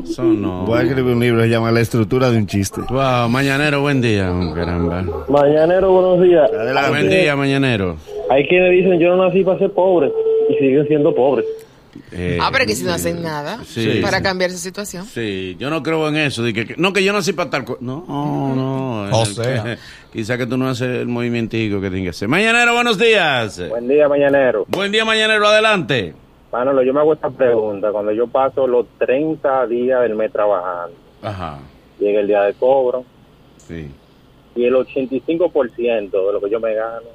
Eso 0.03 0.23
no. 0.23 0.65
Voy 0.65 0.79
a 0.79 0.81
escribir 0.83 1.13
un 1.13 1.19
libro 1.21 1.37
que 1.37 1.45
se 1.45 1.49
llama 1.49 1.71
La 1.71 1.79
estructura 1.79 2.29
de 2.29 2.37
un 2.37 2.45
chiste. 2.45 2.81
Wow, 2.89 3.29
mañanero, 3.29 3.81
buen 3.81 4.01
día, 4.01 4.29
caramba. 4.53 5.03
Mañanero, 5.29 5.91
buenos 5.91 6.21
días. 6.21 6.51
Adelante. 6.51 6.89
Buen 6.89 7.09
día, 7.09 7.35
mañanero. 7.35 7.95
Hay 8.29 8.47
quienes 8.47 8.71
dicen 8.71 8.99
yo 8.99 9.15
no 9.15 9.25
nací 9.25 9.43
para 9.43 9.57
ser 9.57 9.71
pobre 9.71 10.11
y 10.49 10.53
siguen 10.55 10.85
siendo 10.87 11.15
pobres. 11.15 11.45
Eh, 12.11 12.37
Ah, 12.41 12.49
pero 12.51 12.65
que 12.65 12.75
si 12.75 12.83
no 12.83 12.93
hacen 12.93 13.21
nada 13.23 13.59
Sí, 13.65 13.99
para 14.01 14.17
sí. 14.17 14.23
cambiar 14.23 14.49
esa 14.49 14.59
situación. 14.59 15.05
Sí, 15.05 15.55
yo 15.59 15.69
no 15.69 15.81
creo 15.83 16.07
en 16.09 16.17
eso. 16.17 16.43
de 16.43 16.53
que, 16.53 16.65
que- 16.65 16.75
no, 16.77 16.91
que 16.93 17.03
yo 17.03 17.13
nací 17.13 17.33
para 17.33 17.49
tal 17.49 17.65
cosa. 17.65 17.79
No, 17.81 18.03
no. 18.07 19.01
O 19.17 19.21
El- 19.23 19.27
sea. 19.27 19.77
Quizá 20.13 20.37
que 20.37 20.45
tú 20.45 20.57
no 20.57 20.69
haces 20.69 20.87
el 21.01 21.07
movimentico 21.07 21.81
que 21.81 21.89
tienes 21.89 22.05
que 22.05 22.09
hacer. 22.11 22.27
Mañanero, 22.27 22.73
buenos 22.73 22.97
días. 22.97 23.61
Buen 23.69 23.87
día, 23.87 24.07
mañanero. 24.07 24.65
Buen 24.69 24.91
día, 24.91 25.03
mañanero, 25.03 25.45
adelante. 25.47 26.13
Manolo, 26.51 26.83
yo 26.83 26.93
me 26.93 27.01
hago 27.01 27.13
esta 27.13 27.29
pregunta. 27.29 27.91
Cuando 27.91 28.13
yo 28.13 28.27
paso 28.27 28.65
los 28.65 28.85
30 28.97 29.67
días 29.67 30.01
del 30.01 30.15
mes 30.15 30.31
trabajando, 30.31 30.95
Ajá, 31.21 31.59
llega 31.99 32.21
el 32.21 32.27
día 32.27 32.43
de 32.43 32.53
cobro 32.53 33.03
sí. 33.57 33.87
y 34.55 34.63
el 34.63 34.73
85% 34.73 36.27
de 36.27 36.33
lo 36.33 36.39
que 36.41 36.49
yo 36.49 36.59
me 36.61 36.73
gano 36.73 37.07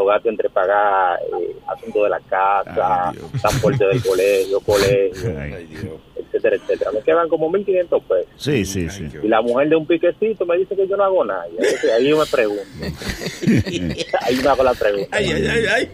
lo 0.00 0.06
gasto 0.06 0.28
entre 0.30 0.48
pagar 0.48 1.18
eh, 1.20 1.56
asuntos 1.66 2.04
de 2.04 2.08
la 2.08 2.20
casa, 2.20 3.12
transporte 3.40 3.84
del 3.86 4.02
colegio, 4.02 4.60
colegio, 4.66 5.38
Ay, 5.38 5.68
etcétera, 6.16 6.56
etcétera. 6.56 6.90
Me 6.92 7.02
quedan 7.02 7.28
como 7.28 7.50
1.500 7.50 8.02
pesos. 8.02 8.28
Sí, 8.36 8.64
sí, 8.64 8.88
sí. 8.88 9.08
Y 9.22 9.28
la 9.28 9.42
mujer 9.42 9.68
de 9.68 9.76
un 9.76 9.86
piquecito 9.86 10.46
me 10.46 10.56
dice 10.56 10.74
que 10.74 10.88
yo 10.88 10.96
no 10.96 11.04
hago 11.04 11.24
nada. 11.24 11.44
Entonces 11.50 11.92
ahí 11.92 12.08
yo 12.08 12.18
me 12.18 12.26
pregunto. 12.26 12.62
ahí 14.22 14.36
me 14.42 14.48
hago 14.48 14.62
la 14.64 14.74
pregunta. 14.74 15.16
Ay, 15.16 15.32
ay, 15.32 15.46
ay, 15.46 15.64
ay. 15.66 15.90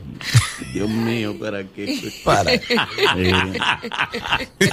Dios 0.76 0.90
mío, 0.90 1.35
¿para 1.40 1.64
qué? 1.64 2.12
Para. 2.23 2.50
Sí. 2.50 3.33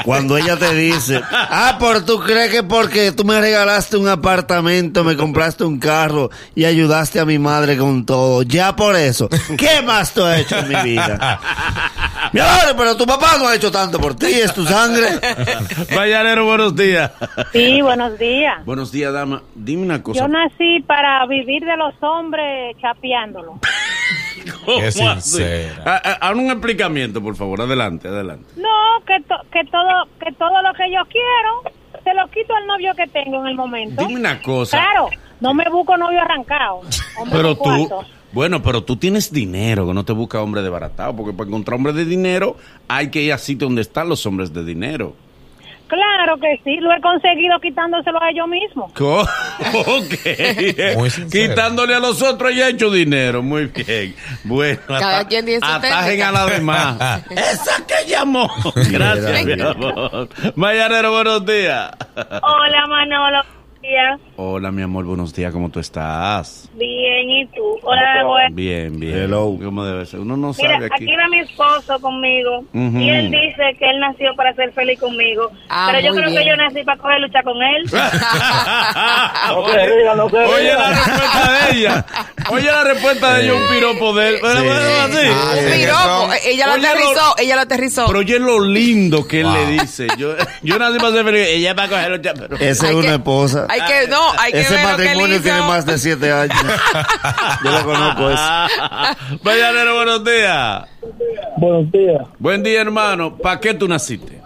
Cuando 0.03 0.35
ella 0.35 0.57
te 0.57 0.75
dice, 0.75 1.21
ah, 1.31 1.77
por 1.79 2.03
tú 2.03 2.19
crees 2.19 2.51
que 2.51 2.61
porque 2.61 3.13
tú 3.13 3.23
me 3.23 3.39
regalaste 3.39 3.95
un 3.95 4.09
apartamento, 4.09 5.05
me 5.05 5.15
compraste 5.15 5.63
un 5.63 5.79
carro 5.79 6.29
y 6.55 6.65
ayudaste 6.65 7.21
a 7.21 7.25
mi 7.25 7.39
madre 7.39 7.77
con 7.77 8.05
todo, 8.05 8.43
ya 8.43 8.75
por 8.75 8.97
eso, 8.97 9.29
¿qué 9.57 9.81
más 9.81 10.13
tú 10.13 10.25
has 10.25 10.41
hecho 10.41 10.57
en 10.57 10.67
mi 10.67 10.75
vida? 10.91 11.39
Mi 12.33 12.41
amor, 12.41 12.75
pero 12.77 12.97
tu 12.97 13.05
papá 13.05 13.37
no 13.37 13.47
ha 13.47 13.55
hecho 13.55 13.71
tanto 13.71 13.97
por 13.97 14.13
ti, 14.15 14.25
es 14.25 14.53
tu 14.53 14.65
sangre. 14.65 15.07
Mañanero, 15.95 16.45
buenos 16.45 16.75
días. 16.75 17.11
Sí, 17.53 17.81
buenos 17.81 18.19
días. 18.19 18.65
Buenos 18.65 18.91
días, 18.91 19.13
dama. 19.13 19.41
Dime 19.55 19.83
una 19.83 20.03
cosa. 20.03 20.19
Yo 20.19 20.27
nací 20.27 20.81
para 20.85 21.25
vivir 21.27 21.63
de 21.63 21.77
los 21.77 21.93
hombres 22.01 22.75
chapeándolo. 22.81 23.59
¿Cómo 24.65 24.79
Qué 24.79 24.91
sincera. 24.91 25.83
Ha- 25.85 26.01
ha- 26.09 26.29
Haz 26.29 26.35
un 26.35 26.49
explicamiento, 26.51 27.21
por 27.21 27.35
favor. 27.35 27.61
Adelante, 27.61 28.07
adelante. 28.07 28.45
No, 28.57 29.03
que, 29.05 29.21
to- 29.27 29.45
que 29.51 29.63
todo 29.65 30.05
que 30.19 30.31
todo 30.33 30.61
lo 30.61 30.73
que 30.73 30.91
yo 30.91 31.01
quiero 31.09 31.75
se 32.03 32.13
lo 32.13 32.27
quito 32.29 32.53
al 32.55 32.67
novio 32.67 32.93
que 32.95 33.07
tengo 33.07 33.41
en 33.41 33.47
el 33.47 33.55
momento. 33.55 34.05
Dime 34.05 34.19
una 34.19 34.41
cosa. 34.41 34.77
Claro, 34.77 35.09
no 35.39 35.53
me 35.53 35.63
busco 35.69 35.95
novio 35.97 36.21
arrancado. 36.21 36.81
Hombre 37.17 37.37
Pero 37.37 37.55
tú, 37.57 37.89
bueno, 38.31 38.61
pero 38.63 38.83
tú 38.83 38.97
tienes 38.97 39.31
dinero, 39.31 39.85
que 39.87 39.93
no 39.93 40.03
te 40.03 40.11
busca 40.13 40.41
hombre 40.41 40.61
desbaratado, 40.61 41.15
porque 41.15 41.33
para 41.33 41.47
encontrar 41.47 41.75
hombre 41.75 41.93
de 41.93 42.05
dinero 42.05 42.57
hay 42.87 43.09
que 43.09 43.21
ir 43.21 43.31
a 43.33 43.37
sitio 43.37 43.67
donde 43.67 43.81
están 43.83 44.09
los 44.09 44.25
hombres 44.25 44.51
de 44.53 44.65
dinero. 44.65 45.15
Claro 45.87 46.37
que 46.37 46.59
sí, 46.63 46.77
lo 46.79 46.91
he 46.91 46.99
conseguido 47.01 47.59
quitándoselo 47.59 48.21
a 48.21 48.29
ellos 48.31 48.47
mismos. 48.47 48.91
Ok. 49.85 51.29
Quitándole 51.31 51.95
a 51.95 51.99
los 51.99 52.21
otros 52.21 52.51
y 52.53 52.61
ha 52.61 52.69
hecho 52.69 52.89
dinero. 52.89 53.41
Muy 53.43 53.65
bien. 53.67 54.15
Bueno, 54.43 54.79
Cada 54.87 55.19
ata- 55.19 55.27
quien 55.27 55.45
atajen 55.63 56.03
técnica. 56.05 56.29
a 56.29 56.31
la 56.31 56.45
demás. 56.47 57.23
Esa 57.29 57.85
que 57.85 58.09
llamó. 58.09 58.49
Gracias, 58.75 59.45
mi 59.45 59.61
amor. 59.61 60.29
Mañanero, 60.55 61.11
buenos 61.11 61.45
días. 61.45 61.91
Hola 62.15 62.87
Manolo, 62.87 63.43
días. 63.83 64.19
Hola, 64.37 64.71
mi 64.71 64.81
amor, 64.81 65.03
buenos 65.03 65.33
días. 65.33 65.51
¿Cómo 65.51 65.69
tú 65.69 65.79
estás? 65.81 66.69
Bien, 66.73 67.29
¿y 67.29 67.45
tú? 67.47 67.61
Hola, 67.83 68.23
bueno. 68.25 68.55
Bien, 68.55 68.97
bien. 68.97 69.13
Hello. 69.17 69.57
¿Cómo 69.61 69.83
debe 69.83 70.05
ser? 70.05 70.21
Uno 70.21 70.37
no 70.37 70.53
Mira, 70.57 70.73
sabe 70.75 70.85
aquí. 70.85 71.03
aquí 71.03 71.15
va 71.17 71.27
mi 71.27 71.39
esposo 71.39 71.99
conmigo 71.99 72.63
y 72.73 73.09
él 73.09 73.29
dice 73.29 73.75
que 73.77 73.85
él 73.89 73.99
nació 73.99 74.33
para 74.37 74.53
ser 74.55 74.71
feliz 74.71 74.97
conmigo, 74.99 75.51
Ah, 75.69 75.89
pero 75.91 76.07
yo 76.07 76.13
creo 76.15 76.29
bien. 76.31 76.43
que 76.43 76.49
yo 76.49 76.55
nací 76.55 76.81
para 76.83 76.97
coger 76.97 77.19
lucha 77.19 77.43
con 77.43 77.57
él. 77.61 77.83
oye, 79.57 80.05
no 80.15 80.27
la 80.29 80.89
respuesta 80.89 81.51
de 81.51 81.77
ella. 81.77 82.05
Oye 82.49 82.65
la 82.65 82.83
respuesta 82.85 83.33
de 83.35 83.43
ella, 83.43 83.53
un 83.53 83.67
piropo 83.67 84.13
de 84.13 84.29
él. 84.29 84.35
Sí. 84.37 84.47
Así? 84.47 85.27
Ah, 85.29 85.55
Un 85.59 85.71
piropo. 85.73 85.99
son- 85.99 86.31
Ella 86.45 86.67
lo 86.67 86.73
Oye, 86.73 86.87
aterrizó, 86.87 87.35
ella 87.37 87.55
lo 87.55 87.61
aterrizó. 87.61 88.07
Pero 88.07 88.19
oye 88.19 88.39
lo 88.39 88.59
lindo 88.65 89.27
que 89.27 89.41
él 89.41 89.45
Wow. 89.47 89.55
le 89.55 89.65
dice. 89.73 90.07
Yo, 90.17 90.35
yo 90.61 90.79
nací 90.79 90.97
para 90.99 91.11
ser 91.11 91.25
feliz. 91.25 91.47
Ella 91.49 91.75
para 91.75 91.89
coger 91.89 92.11
lucha, 92.11 92.33
pero... 92.33 92.55
Esa 92.57 92.87
es 92.89 92.93
una 92.95 93.07
que- 93.09 93.13
esposa. 93.15 93.67
Hay 93.73 93.81
que, 93.81 94.07
no, 94.07 94.21
hay 94.37 94.51
que 94.51 94.61
Ese 94.61 94.75
ver 94.75 94.83
lo 94.83 94.95
que 94.97 95.01
él 95.01 95.07
matrimonio 95.07 95.35
hizo. 95.35 95.43
tiene 95.43 95.59
más 95.61 95.85
de 95.85 95.97
siete 95.97 96.31
años. 96.31 96.57
Yo 97.63 97.71
lo 97.71 97.83
conozco 97.85 98.29
eso. 98.29 98.51
Buenos 99.43 100.23
días. 100.23 100.83
Buenos 101.57 101.91
días. 101.91 102.21
Buen 102.39 102.63
día, 102.63 102.81
hermano. 102.81 103.35
¿Para 103.37 103.59
qué 103.59 103.73
tú 103.73 103.87
naciste? 103.87 104.39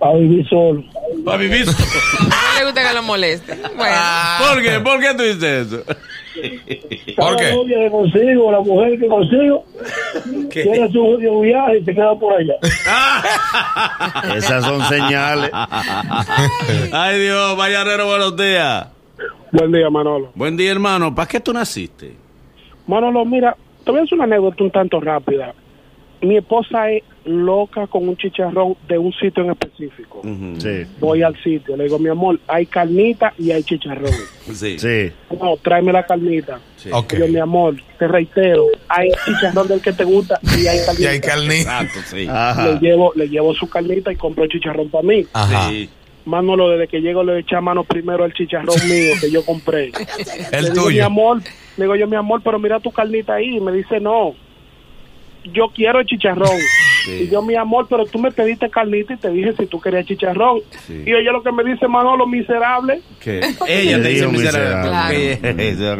A 0.00 0.12
vivir 0.14 0.46
solo. 0.48 0.84
Para 1.24 1.38
vivir. 1.38 1.66
No 1.66 2.58
le 2.58 2.64
gusta 2.66 2.88
que 2.88 2.94
lo 2.94 3.02
moleste. 3.02 3.54
Bueno. 3.76 3.96
¿Por 4.38 4.62
qué? 4.62 4.80
¿Por 4.80 5.00
qué 5.00 5.14
tú 5.14 5.22
dices 5.22 5.66
eso? 5.66 5.82
¿Por 7.16 7.36
qué? 7.36 7.50
novia 7.52 7.78
que 7.78 7.90
consigo, 7.90 8.52
la 8.52 8.60
mujer 8.60 8.98
que 9.00 9.06
consigo, 9.08 9.64
tiene 10.62 10.90
su 10.90 11.40
viaje 11.40 11.78
y 11.78 11.84
se 11.84 11.94
queda 11.94 12.14
por 12.18 12.34
allá. 12.34 12.54
Esas 14.36 14.64
son 14.64 14.82
señales. 14.84 15.50
Ay, 16.92 17.20
Dios. 17.20 17.56
Mañanero, 17.56 18.06
buenos 18.06 18.36
días. 18.36 18.88
Buen 19.52 19.72
día, 19.72 19.90
Manolo. 19.90 20.30
Buen 20.34 20.56
día, 20.56 20.72
hermano. 20.72 21.14
¿Para 21.14 21.28
qué 21.28 21.40
tú 21.40 21.52
naciste? 21.52 22.14
Manolo, 22.86 23.24
mira, 23.24 23.56
te 23.84 23.90
voy 23.90 24.00
a 24.00 24.02
hacer 24.04 24.14
una 24.14 24.24
anécdota 24.24 24.64
un 24.64 24.70
tanto 24.70 25.00
rápida. 25.00 25.54
Mi 26.20 26.36
esposa 26.36 26.90
es 26.90 27.02
loca 27.24 27.86
con 27.86 28.08
un 28.08 28.16
chicharrón 28.16 28.76
de 28.88 28.98
un 28.98 29.12
sitio 29.12 29.44
en 29.44 29.50
específico. 29.50 30.22
Sí, 30.58 30.86
Voy 30.98 31.22
al 31.22 31.36
sitio, 31.42 31.76
le 31.76 31.84
digo, 31.84 31.98
mi 31.98 32.08
amor, 32.08 32.38
hay 32.46 32.66
carnita 32.66 33.34
y 33.38 33.50
hay 33.50 33.62
chicharrón. 33.62 34.12
Sí. 34.52 34.78
sí. 34.78 35.12
No, 35.30 35.56
tráeme 35.56 35.92
la 35.92 36.06
carnita. 36.06 36.60
Sí. 36.76 36.90
Ok. 36.92 37.14
Yo, 37.16 37.28
mi 37.28 37.38
amor, 37.38 37.74
te 37.98 38.06
reitero, 38.08 38.66
hay 38.88 39.10
chicharrón 39.24 39.68
del 39.68 39.80
que 39.80 39.92
te 39.92 40.04
gusta 40.04 40.38
y 40.42 40.66
hay 40.66 40.78
carnita. 40.84 41.02
Y 41.02 41.06
hay 41.06 41.20
carne. 41.20 41.60
Exacto, 41.60 42.00
sí. 42.06 42.26
Ajá. 42.28 42.68
le 42.68 42.78
llevo, 42.78 43.12
le 43.14 43.28
llevo 43.28 43.54
su 43.54 43.68
carnita 43.68 44.12
y 44.12 44.16
compro 44.16 44.46
chicharrón 44.46 44.88
para 44.88 45.04
mí. 45.04 45.26
Ajá. 45.32 45.68
Sí. 45.68 45.90
Manolo, 46.24 46.70
desde 46.70 46.88
que 46.88 47.00
llego 47.00 47.22
le 47.22 47.38
eché 47.38 47.54
a 47.54 47.60
mano 47.60 47.84
primero 47.84 48.24
el 48.24 48.32
chicharrón 48.32 48.76
mío 48.88 49.14
que 49.20 49.30
yo 49.30 49.44
compré. 49.44 49.92
El 50.52 50.64
le 50.64 50.70
digo, 50.70 50.86
mi 50.86 50.92
tuyo. 50.94 51.06
amor, 51.06 51.40
le 51.76 51.84
digo 51.84 51.94
yo, 51.96 52.06
mi 52.08 52.16
amor, 52.16 52.40
pero 52.42 52.58
mira 52.58 52.80
tu 52.80 52.90
carnita 52.90 53.34
ahí. 53.34 53.56
Y 53.56 53.60
me 53.60 53.72
dice, 53.72 54.00
no, 54.00 54.34
yo 55.52 55.68
quiero 55.74 56.00
el 56.00 56.06
chicharrón. 56.06 56.58
Sí. 57.04 57.22
Y 57.24 57.28
yo, 57.30 57.40
mi 57.42 57.54
amor, 57.54 57.86
pero 57.88 58.04
tú 58.04 58.18
me 58.18 58.32
pediste 58.32 58.68
carnita 58.68 59.14
y 59.14 59.16
te 59.16 59.30
dije 59.30 59.52
si 59.56 59.66
tú 59.66 59.80
querías 59.80 60.04
chicharrón. 60.06 60.60
Sí. 60.86 61.04
Y 61.06 61.10
ella 61.10 61.30
lo 61.32 61.42
que 61.42 61.52
me 61.52 61.62
dice, 61.64 61.86
Manolo, 61.86 62.26
miserable. 62.26 63.00
que 63.20 63.38
ella 63.68 64.02
te 64.02 64.08
dice 64.08 64.26
miserable. 64.26 65.38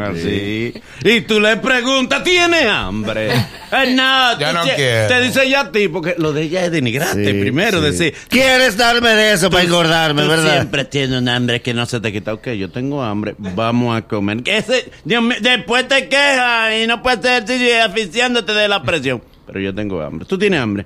así. 0.04 0.74
Y 1.04 1.20
tú 1.22 1.40
le 1.40 1.56
preguntas, 1.58 2.22
¿tiene 2.24 2.68
hambre? 2.68 3.30
Eh, 3.72 3.94
no, 3.96 4.38
Ya 4.38 4.50
tú 4.52 4.56
no 4.58 4.62
te- 4.64 4.74
quiero. 4.76 5.08
Te 5.08 5.20
dice 5.22 5.50
ya 5.50 5.60
a 5.62 5.72
ti, 5.72 5.88
porque 5.88 6.14
lo 6.18 6.32
de 6.32 6.42
ella 6.42 6.64
es 6.66 6.70
denigrante. 6.70 7.32
Sí, 7.32 7.40
primero, 7.40 7.80
sí. 7.80 7.84
decir, 7.86 8.14
¿Quieres 8.28 8.76
darme 8.76 9.08
de 9.10 9.32
eso 9.32 9.50
para 9.50 9.64
engordarme, 9.64 10.22
tú 10.22 10.28
verdad? 10.28 10.52
siempre 10.54 10.84
tienes 10.84 11.18
un 11.20 11.28
hambre 11.28 11.60
que 11.62 11.74
no 11.74 11.84
se 11.84 11.98
te 12.00 12.12
quita. 12.12 12.32
Ok, 12.32 12.46
yo 12.50 12.70
tengo 12.70 13.02
hambre, 13.02 13.34
vamos 13.38 13.96
a 13.96 14.02
comer. 14.02 14.44
Que 14.44 14.58
ese- 14.58 14.88
Dios 15.04 15.20
mío, 15.20 15.36
después 15.40 15.88
te 15.88 16.08
quejas 16.08 16.74
y 16.80 16.86
no 16.86 17.02
puedes 17.02 17.50
y 17.50 17.72
asfixiándote 17.72 18.52
de 18.52 18.68
la 18.68 18.84
presión. 18.84 19.20
Pero 19.46 19.60
yo 19.60 19.74
tengo 19.74 20.00
hambre. 20.02 20.26
¿Tú 20.26 20.36
tienes 20.38 20.60
hambre? 20.60 20.84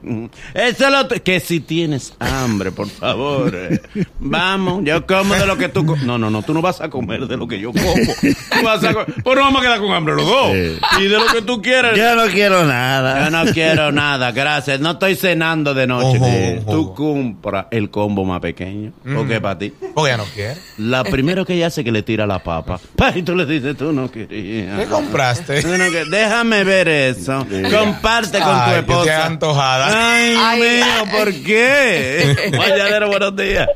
Eso 0.55 0.85
es 0.87 0.91
lo 0.91 1.09
que 1.23 1.41
si 1.41 1.61
tienes 1.61 2.15
hambre, 2.19 2.71
por 2.73 2.89
favor. 2.89 3.53
eh, 3.55 3.81
Vamos, 4.19 4.85
yo 4.85 5.07
como 5.07 5.35
de 5.35 5.47
lo 5.47 5.57
que 5.57 5.69
tú... 5.71 5.83
No, 6.05 6.19
no, 6.19 6.29
no, 6.31 6.43
tú 6.43 6.53
no 6.53 6.61
vas 6.61 6.81
a 6.81 6.91
comer 6.91 7.27
de 7.27 7.37
lo 7.39 7.49
que 7.49 7.59
yo 7.59 7.73
como. 7.73 7.83
Tú 7.95 8.65
vas 8.65 8.85
a 8.85 8.93
Pues 9.07 9.37
no 9.37 9.43
vamos 9.43 9.61
a 9.61 9.65
quedar 9.65 9.79
con 9.81 9.93
hambre 9.93 10.15
los 10.15 10.27
dos. 10.27 10.53
Sí. 10.53 10.79
Y 11.01 11.03
de 11.05 11.17
lo 11.19 11.27
que 11.27 11.43
tú 11.43 11.63
quieres... 11.63 11.97
Yo 11.97 12.15
no 12.17 12.27
quiero 12.31 12.61
Yo 12.61 12.67
nada. 12.67 13.31
no 13.31 13.45
quiero 13.53 13.93
nada, 13.93 14.31
gracias. 14.33 14.79
No 14.81 14.91
estoy 14.93 15.15
cenando 15.17 15.73
de 15.73 15.87
noche. 15.87 16.19
Ojo, 16.19 16.27
Eh, 16.27 16.63
ojo. 16.67 16.73
Tú 16.73 16.95
compras 16.95 17.67
el 17.71 17.89
combo 17.91 18.25
más 18.25 18.41
pequeño. 18.41 18.93
¿O 19.17 19.27
qué 19.27 19.41
para 19.41 19.59
ti? 19.59 19.73
Porque 19.95 20.11
ya 20.11 20.17
no 20.19 20.25
quiere. 20.35 20.57
La 20.77 21.03
primero 21.05 21.47
que 21.47 21.55
ella 21.55 21.69
hace 21.69 21.83
que 21.83 21.93
le 21.93 22.03
tira 22.03 22.27
la 22.27 22.41
papa. 22.43 22.79
Pa, 22.97 23.17
Y 23.17 23.23
tú 23.23 23.35
le 23.35 23.47
dices, 23.47 23.77
tú 23.77 23.93
no 23.93 24.11
querías. 24.11 24.79
¿Qué 24.81 24.87
compraste? 24.87 25.63
Que- 25.63 26.05
Déjame 26.11 26.63
ver 26.65 26.89
eso. 26.89 27.47
Comparte 27.75 28.39
con 28.41 28.50
tu 28.55 28.71
Ay, 28.71 28.73
que 28.73 28.79
esposa. 28.93 29.27
antojada. 29.27 29.87
Ay, 30.13 30.31
Dios 30.31 30.43
Ay. 30.45 30.61
mío, 30.61 31.19
¿por 31.19 31.33
qué? 31.45 32.51
Mañanero, 32.57 33.09
buenos 33.09 33.37
días. 33.37 33.69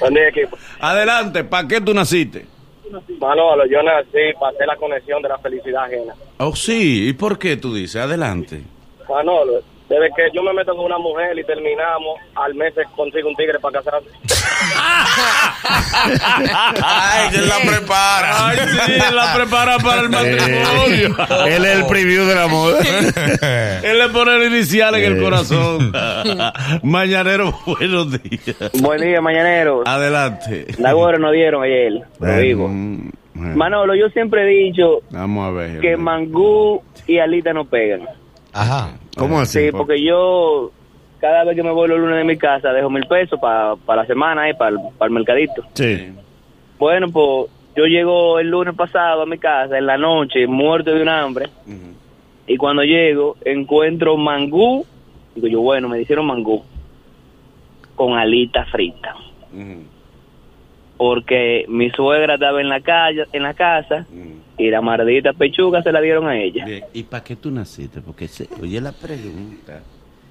Buen 0.00 0.14
día, 0.14 0.28
equipo. 0.28 0.56
Adelante, 0.80 1.44
¿para 1.44 1.68
qué 1.68 1.80
tú 1.80 1.92
naciste? 1.94 2.46
Manolo, 3.20 3.66
yo 3.66 3.82
nací 3.82 4.32
para 4.38 4.52
hacer 4.54 4.66
la 4.66 4.76
conexión 4.76 5.20
de 5.22 5.28
la 5.28 5.38
felicidad 5.38 5.84
ajena. 5.84 6.14
Oh, 6.38 6.54
sí, 6.54 7.08
¿y 7.08 7.12
por 7.14 7.38
qué 7.38 7.56
tú 7.56 7.74
dices? 7.74 7.96
Adelante. 8.00 8.62
Manolo, 9.08 9.60
desde 9.88 10.08
que 10.16 10.22
yo 10.34 10.42
me 10.42 10.52
meto 10.52 10.74
con 10.74 10.84
una 10.84 10.98
mujer 10.98 11.38
y 11.38 11.44
terminamos, 11.44 12.18
al 12.34 12.54
mes 12.54 12.74
consigo 12.96 13.28
un 13.28 13.36
tigre 13.36 13.58
para 13.60 13.78
casarse. 13.80 14.08
Ay, 16.82 17.30
que 17.30 17.36
él 17.38 17.48
la 17.48 17.58
prepara. 17.58 18.48
Ay, 18.48 18.58
sí, 18.86 18.92
él 19.08 19.14
la 19.14 19.34
prepara 19.34 19.78
para 19.78 20.02
el 20.02 20.08
matrimonio. 20.08 21.16
Él 21.46 21.64
es 21.64 21.78
el 21.78 21.86
preview 21.86 22.24
del 22.24 22.38
amor. 22.38 22.74
Él 23.82 23.98
le 23.98 24.08
pone 24.08 24.36
el 24.36 24.52
inicial 24.52 24.94
en 24.96 25.12
el 25.12 25.22
corazón. 25.22 25.92
Mañanero, 26.82 27.54
buenos 27.66 28.10
días. 28.22 28.56
Buen 28.80 29.00
día, 29.00 29.20
mañanero. 29.20 29.82
Adelante. 29.86 30.66
La 30.78 30.92
gorra 30.92 31.18
no 31.18 31.30
dieron 31.30 31.62
ayer, 31.62 31.92
lo 32.18 32.36
digo. 32.38 32.68
Bueno, 32.68 33.12
Manolo, 33.34 33.94
yo 33.94 34.08
siempre 34.08 34.42
he 34.42 34.64
dicho 34.64 35.02
Vamos 35.10 35.46
a 35.46 35.50
ver. 35.50 35.80
que 35.80 35.96
mangú 35.96 36.82
y 37.06 37.18
alita 37.18 37.52
no 37.52 37.66
pegan. 37.66 38.06
Ajá. 38.56 38.96
¿Cómo 39.16 39.38
así? 39.38 39.66
Sí, 39.66 39.72
porque 39.72 40.02
yo 40.02 40.70
cada 41.20 41.44
vez 41.44 41.54
que 41.56 41.62
me 41.62 41.70
voy 41.70 41.88
los 41.88 41.98
lunes 41.98 42.16
de 42.16 42.24
mi 42.24 42.36
casa 42.36 42.72
dejo 42.72 42.88
mil 42.90 43.06
pesos 43.06 43.38
para 43.38 43.76
la 43.86 44.06
semana 44.06 44.48
y 44.48 44.54
para 44.54 44.76
el 45.00 45.10
mercadito. 45.10 45.62
Sí. 45.74 46.12
Bueno, 46.78 47.08
pues 47.10 47.50
yo 47.74 47.84
llego 47.84 48.38
el 48.38 48.48
lunes 48.48 48.74
pasado 48.74 49.22
a 49.22 49.26
mi 49.26 49.38
casa 49.38 49.76
en 49.76 49.86
la 49.86 49.98
noche, 49.98 50.46
muerto 50.46 50.94
de 50.94 51.02
un 51.02 51.08
hambre, 51.08 51.48
y 52.46 52.56
cuando 52.56 52.82
llego 52.82 53.36
encuentro 53.44 54.16
mangú, 54.16 54.86
digo 55.34 55.48
yo, 55.48 55.60
bueno, 55.60 55.88
me 55.88 56.00
hicieron 56.00 56.26
mangú 56.26 56.64
con 57.94 58.14
alita 58.16 58.64
frita, 58.66 59.14
porque 60.96 61.66
mi 61.68 61.90
suegra 61.90 62.34
estaba 62.34 62.60
en 62.60 62.68
la 62.68 62.80
calle, 62.80 63.24
en 63.32 63.42
la 63.42 63.52
casa. 63.54 64.06
Y 64.58 64.70
la 64.70 64.80
maldita 64.80 65.32
pechuga 65.32 65.82
se 65.82 65.92
la 65.92 66.00
dieron 66.00 66.26
a 66.28 66.38
ella. 66.38 66.64
Bien, 66.64 66.84
¿Y 66.92 67.02
para 67.02 67.22
qué 67.22 67.36
tú 67.36 67.50
naciste? 67.50 68.00
Porque, 68.00 68.28
se, 68.28 68.48
oye 68.60 68.80
la 68.80 68.92
pregunta. 68.92 69.82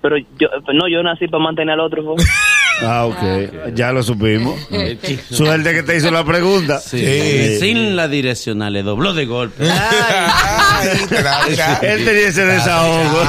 Pero 0.02 0.18
yo, 0.18 0.50
no, 0.74 0.88
yo 0.88 1.02
nací 1.04 1.28
para 1.28 1.44
mantener 1.44 1.74
al 1.74 1.80
otro. 1.82 2.04
fue. 2.04 2.16
Ah, 2.82 3.06
ok. 3.06 3.74
Ya 3.74 3.94
lo 3.94 4.04
supimos. 4.04 4.60
Suerte 5.30 5.74
que 5.74 5.84
te 5.84 5.96
hizo 5.96 6.12
la 6.12 6.26
pregunta. 6.26 6.80
Sí. 6.80 7.00
Sí. 7.00 7.60
Sin 7.60 7.96
la 7.96 8.10
direccional, 8.10 8.74
le 8.74 8.84
dobló 8.84 9.14
de 9.14 9.26
golpe. 9.26 9.64
Ay. 9.70 10.55
Ahí 10.80 11.06
te 11.08 11.24
da, 11.24 11.40
mira. 11.48 11.80
Él 11.82 12.06
tenía 12.06 12.28
ese 12.28 12.46
desahogo. 12.46 13.24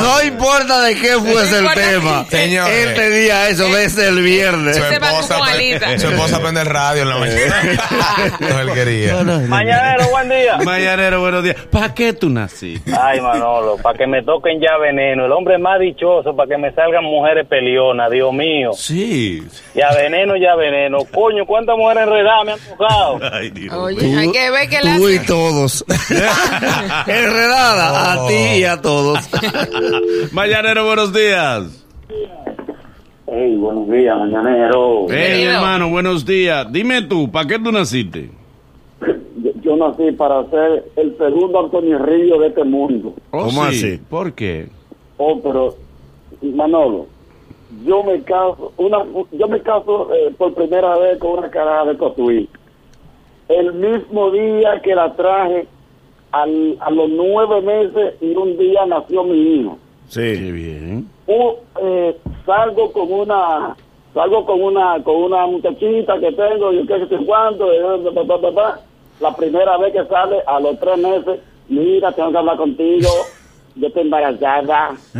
No 0.00 0.22
importa 0.22 0.80
de 0.82 0.94
qué 0.94 1.12
fuese 1.18 1.58
el 1.58 1.72
tema. 1.72 2.26
Él 2.30 2.94
tenía 2.94 3.48
eso 3.48 3.68
desde 3.68 4.08
el 4.08 4.22
viernes. 4.22 4.76
Su 4.76 4.84
esposa, 4.84 5.38
su 5.98 6.08
esposa 6.08 6.40
prende 6.40 6.60
el 6.62 6.66
radio 6.66 7.02
en 7.02 7.08
la 7.08 7.18
mañana. 7.18 7.54
No, 8.40 8.60
él 8.60 8.72
quería. 8.72 9.22
Mañanero, 9.22 10.08
buen 10.10 10.28
día. 10.28 10.58
Mañanero, 10.64 11.20
buenos 11.20 11.42
días. 11.42 11.56
¿Para 11.70 11.94
qué 11.94 12.12
tú 12.12 12.28
naciste? 12.28 12.92
Ay, 12.98 13.20
Manolo, 13.20 13.76
para 13.76 13.96
que 13.98 14.06
me 14.06 14.22
toquen 14.22 14.60
ya 14.60 14.76
veneno. 14.78 15.26
El 15.26 15.32
hombre 15.32 15.58
más 15.58 15.78
dichoso, 15.80 16.34
para 16.34 16.48
que 16.48 16.58
me 16.58 16.72
salgan 16.72 17.04
mujeres 17.04 17.46
peleonas, 17.48 18.10
Dios 18.10 18.32
mío. 18.32 18.72
Sí. 18.74 19.42
Ya 19.74 19.92
veneno, 19.94 20.34
ya 20.36 20.54
veneno. 20.56 20.98
Coño, 21.12 21.44
¿cuántas 21.46 21.76
mujeres 21.76 22.04
enredadas 22.04 22.44
me 22.44 22.52
han 22.52 22.58
tocado? 22.60 23.18
Ay, 23.32 23.50
Dios. 23.50 23.74
Oye, 23.74 24.16
hay 24.18 24.32
que 24.32 24.50
ver 24.50 24.68
que 24.68 24.80
la 24.80 24.96
Tú 24.96 25.08
y 25.08 25.18
todos. 25.20 25.84
Enredada 27.06 28.12
a 28.12 28.26
ti 28.28 28.60
y 28.60 28.64
a 28.64 28.80
todos. 28.80 29.28
Mañanero, 30.32 30.84
buenos 30.84 31.12
días. 31.12 31.86
Hey, 33.26 33.56
buenos 33.56 33.88
días, 33.90 34.18
mañanero. 34.18 35.06
Hey, 35.10 35.44
hermano, 35.44 35.90
buenos 35.90 36.24
días. 36.24 36.66
Dime 36.72 37.02
tú, 37.02 37.30
¿para 37.30 37.46
qué 37.46 37.58
tú 37.58 37.70
naciste? 37.70 38.30
Yo, 39.36 39.50
yo 39.60 39.76
nací 39.76 40.10
para 40.12 40.44
ser 40.48 40.86
el 40.96 41.16
segundo 41.18 41.60
Antonio 41.60 41.98
Río 41.98 42.38
de 42.40 42.48
este 42.48 42.64
mundo. 42.64 43.14
Oh, 43.30 43.44
¿Cómo 43.44 43.64
sí. 43.66 43.68
así? 43.68 44.00
¿Por 44.08 44.32
qué? 44.32 44.68
Oh, 45.18 45.38
pero, 45.42 45.76
Manolo, 46.40 47.06
yo 47.84 48.02
me 48.02 48.22
caso, 48.22 48.72
una, 48.78 49.04
yo 49.32 49.46
me 49.46 49.60
caso 49.60 50.08
eh, 50.14 50.34
por 50.36 50.54
primera 50.54 50.96
vez 50.98 51.18
con 51.18 51.38
una 51.38 51.50
cara 51.50 51.84
de 51.84 51.98
Cotuí. 51.98 52.48
El 53.48 53.74
mismo 53.74 54.30
día 54.30 54.80
que 54.82 54.94
la 54.94 55.14
traje, 55.14 55.66
al, 56.32 56.76
a 56.80 56.90
los 56.90 57.08
nueve 57.10 57.60
meses 57.62 58.14
y 58.20 58.34
un 58.36 58.56
día 58.58 58.86
nació 58.86 59.24
mi 59.24 59.56
hijo. 59.60 59.78
Qué 60.12 60.36
Sí. 60.36 60.52
bien. 60.52 61.08
Uh, 61.26 61.52
eh, 61.82 62.16
salgo 62.46 62.90
con 62.92 63.12
una 63.12 63.76
salgo 64.14 64.46
con 64.46 64.62
una 64.62 65.02
con 65.04 65.16
una 65.16 65.46
muchachita 65.46 66.18
que 66.18 66.32
tengo 66.32 66.72
yo 66.72 66.86
qué 66.86 67.06
sé 67.06 67.16
cuánto 67.26 67.70
eh, 67.70 68.10
pa, 68.14 68.24
pa, 68.24 68.40
pa, 68.40 68.52
pa. 68.52 68.80
la 69.20 69.36
primera 69.36 69.76
vez 69.76 69.92
que 69.92 70.04
sale 70.06 70.36
a 70.46 70.58
los 70.58 70.80
tres 70.80 70.96
meses 70.98 71.40
mira 71.68 72.10
tengo 72.12 72.30
que 72.32 72.38
hablar 72.38 72.56
contigo 72.56 73.08
yo 73.76 73.86
estoy 73.88 74.02
embarazada 74.04 74.96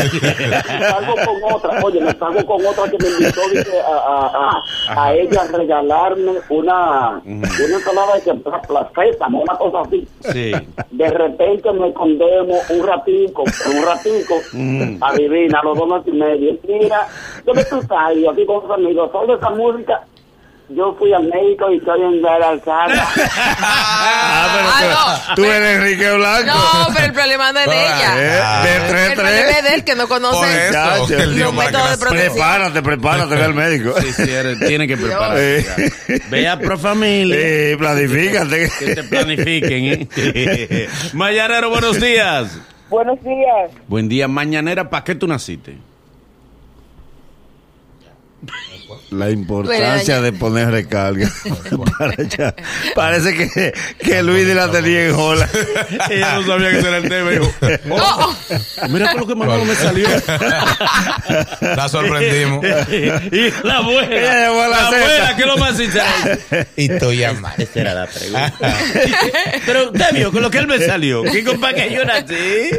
salgo 0.00 1.14
con 1.14 1.52
otra 1.54 1.80
oye 1.82 2.00
me 2.00 2.12
salgo 2.12 2.44
con 2.46 2.66
otra 2.66 2.84
que 2.90 2.96
me 3.02 3.08
invitó 3.10 3.40
dice, 3.52 3.80
a, 3.80 4.62
a, 4.96 5.04
a, 5.06 5.14
ella 5.14 5.42
a 5.42 5.56
regalarme 5.56 6.32
una 6.50 7.20
una 7.24 7.44
ensalada 7.76 8.14
de 8.24 8.34
pla- 8.34 8.62
placeta 8.62 9.26
una 9.28 9.54
cosa 9.56 9.80
así 9.82 10.06
Sí. 10.20 10.52
de 10.90 11.10
repente 11.10 11.72
me 11.72 11.92
condemo 11.92 12.54
un 12.70 12.86
ratico, 12.86 13.42
un 13.42 13.84
ratico, 13.84 14.34
a 15.00 15.12
vivir 15.12 15.54
a 15.54 15.62
los 15.62 15.76
dos 15.78 16.02
y 16.06 16.10
medio. 16.12 16.56
Mira, 16.66 17.06
¿dónde 17.44 17.64
tú 17.64 17.76
estás? 17.78 18.12
Y 18.16 18.22
yo 18.22 18.30
aquí 18.30 18.44
con 18.44 18.62
sus 18.62 18.70
amigos, 18.72 19.10
solo 19.12 19.36
esa 19.36 19.50
música. 19.50 20.04
Yo 20.68 20.96
fui 20.98 21.12
al 21.12 21.22
médico 21.28 21.70
y 21.70 21.76
estoy 21.78 22.02
embarazada. 22.02 23.08
Ah, 23.58 24.52
pero 24.56 24.68
Ah, 24.98 25.22
tú, 25.34 25.42
tú 25.42 25.44
eres 25.50 25.76
Enrique 25.78 26.10
Blanco. 26.12 26.46
No, 26.46 26.86
pero 26.92 27.06
el 27.06 27.12
problema 27.12 27.52
no 27.52 27.60
es 27.60 27.66
de 27.66 27.72
Eh, 27.72 27.86
ella. 27.86 28.62
de 28.62 28.76
El 28.76 28.86
tres, 28.88 29.12
problema 29.14 29.40
es 29.40 29.62
de 29.64 29.74
él 29.74 29.84
que 29.84 29.94
no 29.94 30.08
conoce 30.08 30.68
eso, 30.68 31.08
los 31.26 31.54
métodos 31.54 31.90
de 31.90 31.96
protección. 31.98 32.32
Prepárate, 32.34 32.82
prepárate, 32.82 33.34
ve 33.36 33.44
al 33.44 33.54
médico. 33.54 33.94
Sí, 34.00 34.12
sí, 34.12 34.22
eres- 34.30 34.58
tiene 34.58 34.86
que 34.88 34.96
prepararse. 34.96 35.58
Eh. 36.08 36.20
Ve 36.30 36.48
a 36.48 36.58
Profamilia. 36.58 37.36
Eh, 37.38 37.76
planifícate. 37.78 38.70
Que 38.78 38.94
te 38.94 39.04
planifiquen, 39.04 40.08
¿eh? 40.16 40.88
Mañanero, 41.14 41.70
buenos 41.70 42.00
días. 42.00 42.58
Buenos 42.90 43.22
días. 43.22 43.70
Buen 43.88 44.08
día, 44.08 44.28
mañanera. 44.28 44.88
¿Para 44.90 45.04
qué 45.04 45.14
tú 45.14 45.26
naciste? 45.26 45.76
La 49.10 49.30
importancia 49.30 50.20
de 50.20 50.32
poner 50.32 50.70
recarga. 50.70 51.30
Para 51.98 52.14
allá. 52.18 52.54
Parece 52.94 53.34
que, 53.34 53.72
que 53.98 54.22
Luis 54.22 54.46
la 54.54 54.70
tenía 54.70 55.06
en 55.08 55.14
jola. 55.14 55.48
Ella 56.10 56.34
no 56.34 56.46
sabía 56.46 56.70
que 56.70 56.78
era 56.78 56.96
el 56.98 57.08
tema. 57.08 57.30
Dijo, 57.30 57.52
Oh, 57.90 58.36
mira 58.88 59.10
por 59.12 59.20
lo 59.20 59.26
que 59.26 59.34
Manolo 59.34 59.64
me 59.64 59.74
salió. 59.74 60.08
La 61.60 61.88
sorprendimos. 61.88 62.64
y 62.64 63.66
la 63.66 63.76
abuela. 63.78 64.16
Ella 64.16 64.50
la 64.68 64.86
abuela, 64.86 65.34
¿qué 65.36 65.42
es 65.42 65.48
lo 65.48 65.56
más 65.56 65.76
sincero? 65.76 66.04
Y 66.76 66.88
tú 66.98 67.12
llamas. 67.12 67.58
Esa 67.58 67.80
era 67.80 67.94
la 67.94 68.06
pregunta. 68.06 68.76
Pero 69.64 69.90
usted 69.90 70.06
vio 70.12 70.32
con 70.32 70.42
lo 70.42 70.50
que 70.50 70.58
él 70.58 70.66
me 70.66 70.78
salió. 70.78 71.22
¿Qué 71.24 71.44
compa 71.44 71.72
que 71.72 71.92
yo 71.92 72.04
nací? 72.04 72.70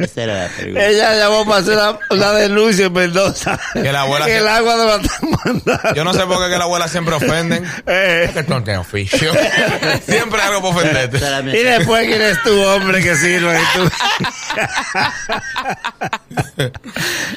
Esa 0.00 0.22
era 0.22 0.34
la 0.44 0.48
pregunta. 0.48 0.86
Ella 0.86 1.14
llamó 1.16 1.44
para 1.46 1.60
hacer 1.60 1.76
la, 1.76 1.98
la 2.10 2.32
denuncia 2.32 2.86
en 2.86 2.92
Mendoza. 2.92 3.58
Que 3.72 3.92
la 3.92 4.02
abuela 4.02 4.26
Que 4.26 4.36
el 4.38 4.48
agua 4.48 4.76
no 4.76 4.84
la 4.86 4.96
están 4.96 5.30
mandando. 5.44 5.94
Yo 5.94 6.04
no 6.04 6.12
sé 6.14 6.20
por 6.26 6.42
qué 6.44 6.50
que 6.50 6.58
la 6.58 6.64
abuela 6.64 6.88
siempre 6.88 7.14
ofenden. 7.14 7.64
Eh, 7.86 8.24
Es 8.28 8.32
que 8.32 8.42
tú 8.44 8.52
no 8.54 8.62
tienes 8.62 8.80
oficio. 8.82 9.32
Siempre 10.06 10.40
algo 10.42 10.60
para 10.60 10.76
ofenderte. 10.76 11.18
y 11.58 11.62
después, 11.62 12.06
¿quién 12.06 12.20
es 12.22 12.42
tu 12.42 12.60
hombre 12.62 13.02
que 13.02 13.14
sirve? 13.16 13.58
Tú- 13.74 13.90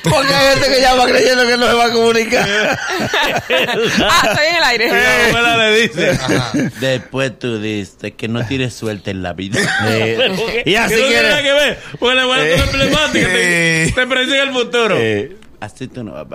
Porque 0.10 0.34
hay 0.34 0.54
gente 0.56 0.68
que 0.76 0.82
llama 0.82 1.06
creyendo 1.06 1.46
que 1.48 1.58
no 1.58 1.68
se 1.68 1.74
va 1.74 1.86
a 1.86 1.92
comunicar. 1.92 2.48
ah, 2.50 4.22
estoy 4.30 4.46
en 4.48 4.56
el 4.56 4.64
aire. 4.64 4.88
Y 4.88 4.92
la 4.92 5.26
abuela 5.40 5.58
le 5.58 5.82
dice. 5.82 6.10
Ajá. 6.12 6.52
Después 6.80 7.38
tú 7.40 7.60
dices 7.60 8.14
que 8.18 8.28
no 8.28 8.46
tienes 8.46 8.74
suerte 8.74 9.12
en 9.12 9.24
la 9.24 9.34
vida. 9.34 9.60
Eh, 9.88 10.64
y 10.66 10.76
así 10.76 10.96
que 10.96 11.02
no 11.02 11.08
tiene 11.08 11.42
que 11.44 11.54
ver. 11.54 11.80
Porque 12.00 12.16
la 12.16 12.22
abuela 12.24 12.44
emblemática. 12.56 13.28
Te, 13.28 13.84
Eh. 13.84 13.92
te 13.94 14.08
predice 14.08 14.40
el 14.40 14.52
futuro. 14.52 14.96
Eh, 14.98 15.38
Así 15.60 15.88
tú 15.88 16.04
no 16.04 16.12
vas 16.12 16.26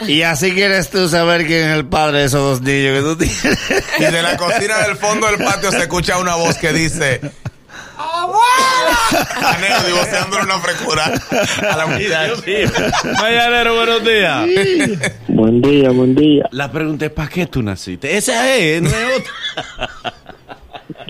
a 0.00 0.06
y 0.08 0.22
así 0.22 0.52
quieres 0.54 0.88
tú 0.88 1.08
saber 1.10 1.46
quién 1.46 1.68
es 1.68 1.76
el 1.76 1.84
padre 1.84 2.20
de 2.20 2.24
esos 2.24 2.40
dos 2.40 2.62
niños 2.62 2.96
que 2.96 3.02
tú 3.02 3.16
tienes. 3.16 3.58
Y 3.98 4.04
de 4.12 4.22
la 4.22 4.34
cocina 4.38 4.78
del 4.86 4.96
fondo 4.96 5.26
del 5.26 5.36
patio 5.44 5.70
se 5.70 5.78
escucha 5.80 6.16
una 6.18 6.36
voz 6.36 6.56
que 6.56 6.72
dice: 6.72 7.20
¡Abuela! 7.98 9.84
Divorciándole 9.86 10.44
una 10.44 10.58
frescura 10.60 11.12
a 11.70 11.76
la 11.76 11.86
muchacha. 11.86 12.32
Mañanero, 13.20 13.74
buenos 13.76 14.04
días. 14.04 14.46
buen 15.28 15.60
día, 15.60 15.90
buen 15.90 16.14
día. 16.14 16.44
La 16.52 16.72
pregunta 16.72 17.04
es: 17.04 17.10
¿para 17.12 17.28
qué 17.28 17.46
tú 17.46 17.62
naciste? 17.62 18.16
Esa 18.16 18.54
es, 18.54 18.80
no 18.80 18.88
es 18.88 18.96
otra. 19.18 20.14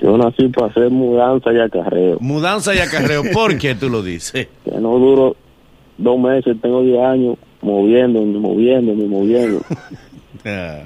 Yo 0.09 0.17
nací 0.17 0.49
para 0.49 0.69
hacer 0.69 0.89
mudanza 0.89 1.53
y 1.53 1.59
acarreo. 1.59 2.17
Mudanza 2.21 2.75
y 2.75 2.79
acarreo. 2.79 3.25
¿Por 3.31 3.59
qué 3.59 3.75
tú 3.75 3.91
lo 3.91 4.03
dices? 4.03 4.49
Que 4.65 4.81
no 4.81 4.99
duro 4.99 5.37
dos 5.99 6.19
meses, 6.19 6.57
tengo 6.63 6.83
10 6.83 6.99
años 7.05 7.37
moviéndome, 7.61 8.39
moviéndome, 8.39 9.05
moviendo. 9.07 9.61
Ah, 10.45 10.85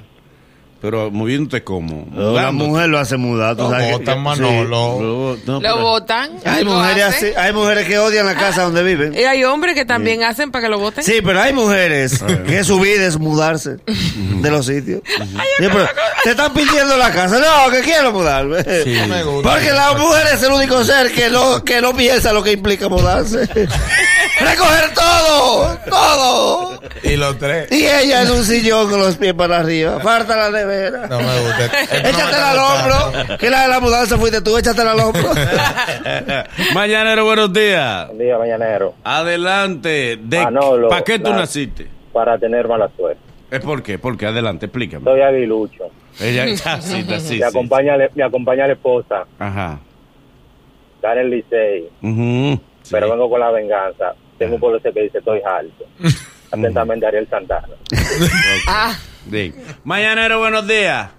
Pero 0.83 1.09
moviéndote 1.11 1.63
como. 1.63 2.05
La 2.13 2.51
mujer 2.51 2.89
lo 2.89 2.99
hace 2.99 3.15
mudar. 3.15 3.55
tú 3.55 3.63
No 3.63 3.69
sabes 3.69 3.85
que- 3.87 3.91
botan 3.93 4.21
Manolo. 4.21 4.99
No, 4.99 5.37
no, 5.45 5.61
Lo 5.61 5.77
votan. 5.79 6.31
Hay 6.43 6.65
lo 6.65 6.71
mujeres, 6.73 7.03
hacen. 7.05 7.29
así- 7.29 7.37
hay 7.39 7.53
mujeres 7.53 7.87
que 7.87 7.97
odian 7.97 8.25
la 8.25 8.35
casa 8.35 8.63
donde 8.63 8.83
viven. 8.83 9.13
Y 9.17 9.19
hay 9.23 9.45
hombres 9.45 9.75
que 9.75 9.85
también 9.85 10.23
hacen 10.23 10.51
para 10.51 10.63
que 10.65 10.69
lo 10.69 10.79
voten. 10.79 11.01
Sí, 11.05 11.21
pero 11.23 11.41
hay 11.41 11.53
mujeres 11.53 12.21
que 12.47 12.65
su 12.65 12.81
vida 12.81 13.05
es 13.07 13.17
mudarse 13.17 13.77
de 13.85 14.51
los 14.51 14.65
sitios. 14.65 15.01
Sí, 15.07 15.67
pero 15.71 15.87
te 16.25 16.31
están 16.31 16.53
pidiendo 16.53 16.97
la 16.97 17.11
casa. 17.11 17.39
No, 17.39 17.71
que 17.71 17.79
quiero 17.79 18.11
mudarme. 18.11 18.57
No 18.57 19.07
me 19.07 19.23
gusta. 19.23 19.51
Porque 19.51 19.71
la 19.71 19.93
mujer 19.93 20.27
es 20.33 20.43
el 20.43 20.51
único 20.51 20.83
ser 20.83 21.13
que 21.13 21.29
no, 21.29 21.63
que 21.63 21.79
no 21.79 21.95
piensa 21.95 22.33
lo 22.33 22.43
que 22.43 22.51
implica 22.51 22.89
mudarse. 22.89 23.47
Recoger 24.39 24.93
todo, 24.93 25.77
todo. 25.89 26.79
Y 27.03 27.15
los 27.15 27.37
tres. 27.37 27.71
Y 27.71 27.85
ella 27.85 28.23
en 28.23 28.31
un 28.31 28.43
sillón 28.43 28.89
con 28.89 28.99
los 28.99 29.15
pies 29.17 29.33
para 29.33 29.59
arriba. 29.59 29.99
Falta 29.99 30.35
la 30.35 30.49
nevera. 30.49 31.07
No 31.07 31.19
me 31.19 31.39
gusta. 31.41 31.65
Échatela 31.65 32.09
está 32.29 32.51
al 32.51 32.57
hombro. 32.59 33.37
Que 33.37 33.49
la 33.49 33.61
de 33.63 33.67
la 33.69 33.79
mudanza 33.79 34.17
fuiste 34.17 34.41
tú, 34.41 34.57
échatela 34.57 34.91
al 34.93 34.99
hombro. 34.99 35.23
Mañanero, 36.73 37.25
buenos 37.25 37.51
días. 37.53 38.07
Buen 38.07 38.19
día, 38.19 38.37
mañanero. 38.37 38.93
Adelante. 39.03 40.17
Manolo, 40.17 40.89
¿Para 40.89 41.03
qué 41.03 41.19
tú 41.19 41.29
la- 41.31 41.37
naciste? 41.37 41.87
Para 42.11 42.37
tener 42.37 42.67
mala 42.67 42.89
suerte. 42.95 43.21
¿Es 43.51 43.59
por 43.59 43.83
qué? 43.83 43.99
Porque 43.99 44.25
adelante, 44.25 44.65
explícame. 44.67 45.03
Soy 45.03 45.21
aguilucho. 45.21 45.85
Ella, 46.19 46.45
ah, 46.65 46.79
sí, 46.81 47.03
sí, 47.07 47.19
sí, 47.19 47.39
me, 47.39 47.45
acompaña, 47.45 47.93
me 48.15 48.23
acompaña 48.23 48.67
la 48.67 48.73
esposa, 48.73 49.25
Ajá. 49.39 49.79
está 50.95 51.13
en 51.13 51.19
el 51.19 51.29
licey, 51.31 51.89
Ujú, 52.03 52.61
sí. 52.83 52.89
pero 52.91 53.09
vengo 53.09 53.29
con 53.29 53.39
la 53.39 53.49
venganza. 53.51 54.13
Tengo 54.37 54.55
un 54.55 54.61
policía 54.61 54.91
que 54.91 55.01
dice, 55.03 55.17
estoy 55.17 55.41
alto. 55.45 55.85
Atentamente, 56.51 57.05
Ariel 57.07 57.27
Santana. 57.29 57.67
Ah, 58.67 58.95
Sí. 59.31 59.53
Mañanero, 59.85 60.37
buenos 60.39 60.67
días. 60.67 61.09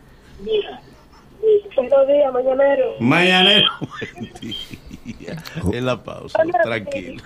Buenos 1.77 2.07
días, 2.07 2.33
mañanero. 2.33 2.95
Mañanero, 3.01 3.67
buen 3.81 4.33
día. 4.41 5.43
En 5.73 5.87
la 5.87 6.03
pausa, 6.03 6.39
tranquilo. 6.63 7.23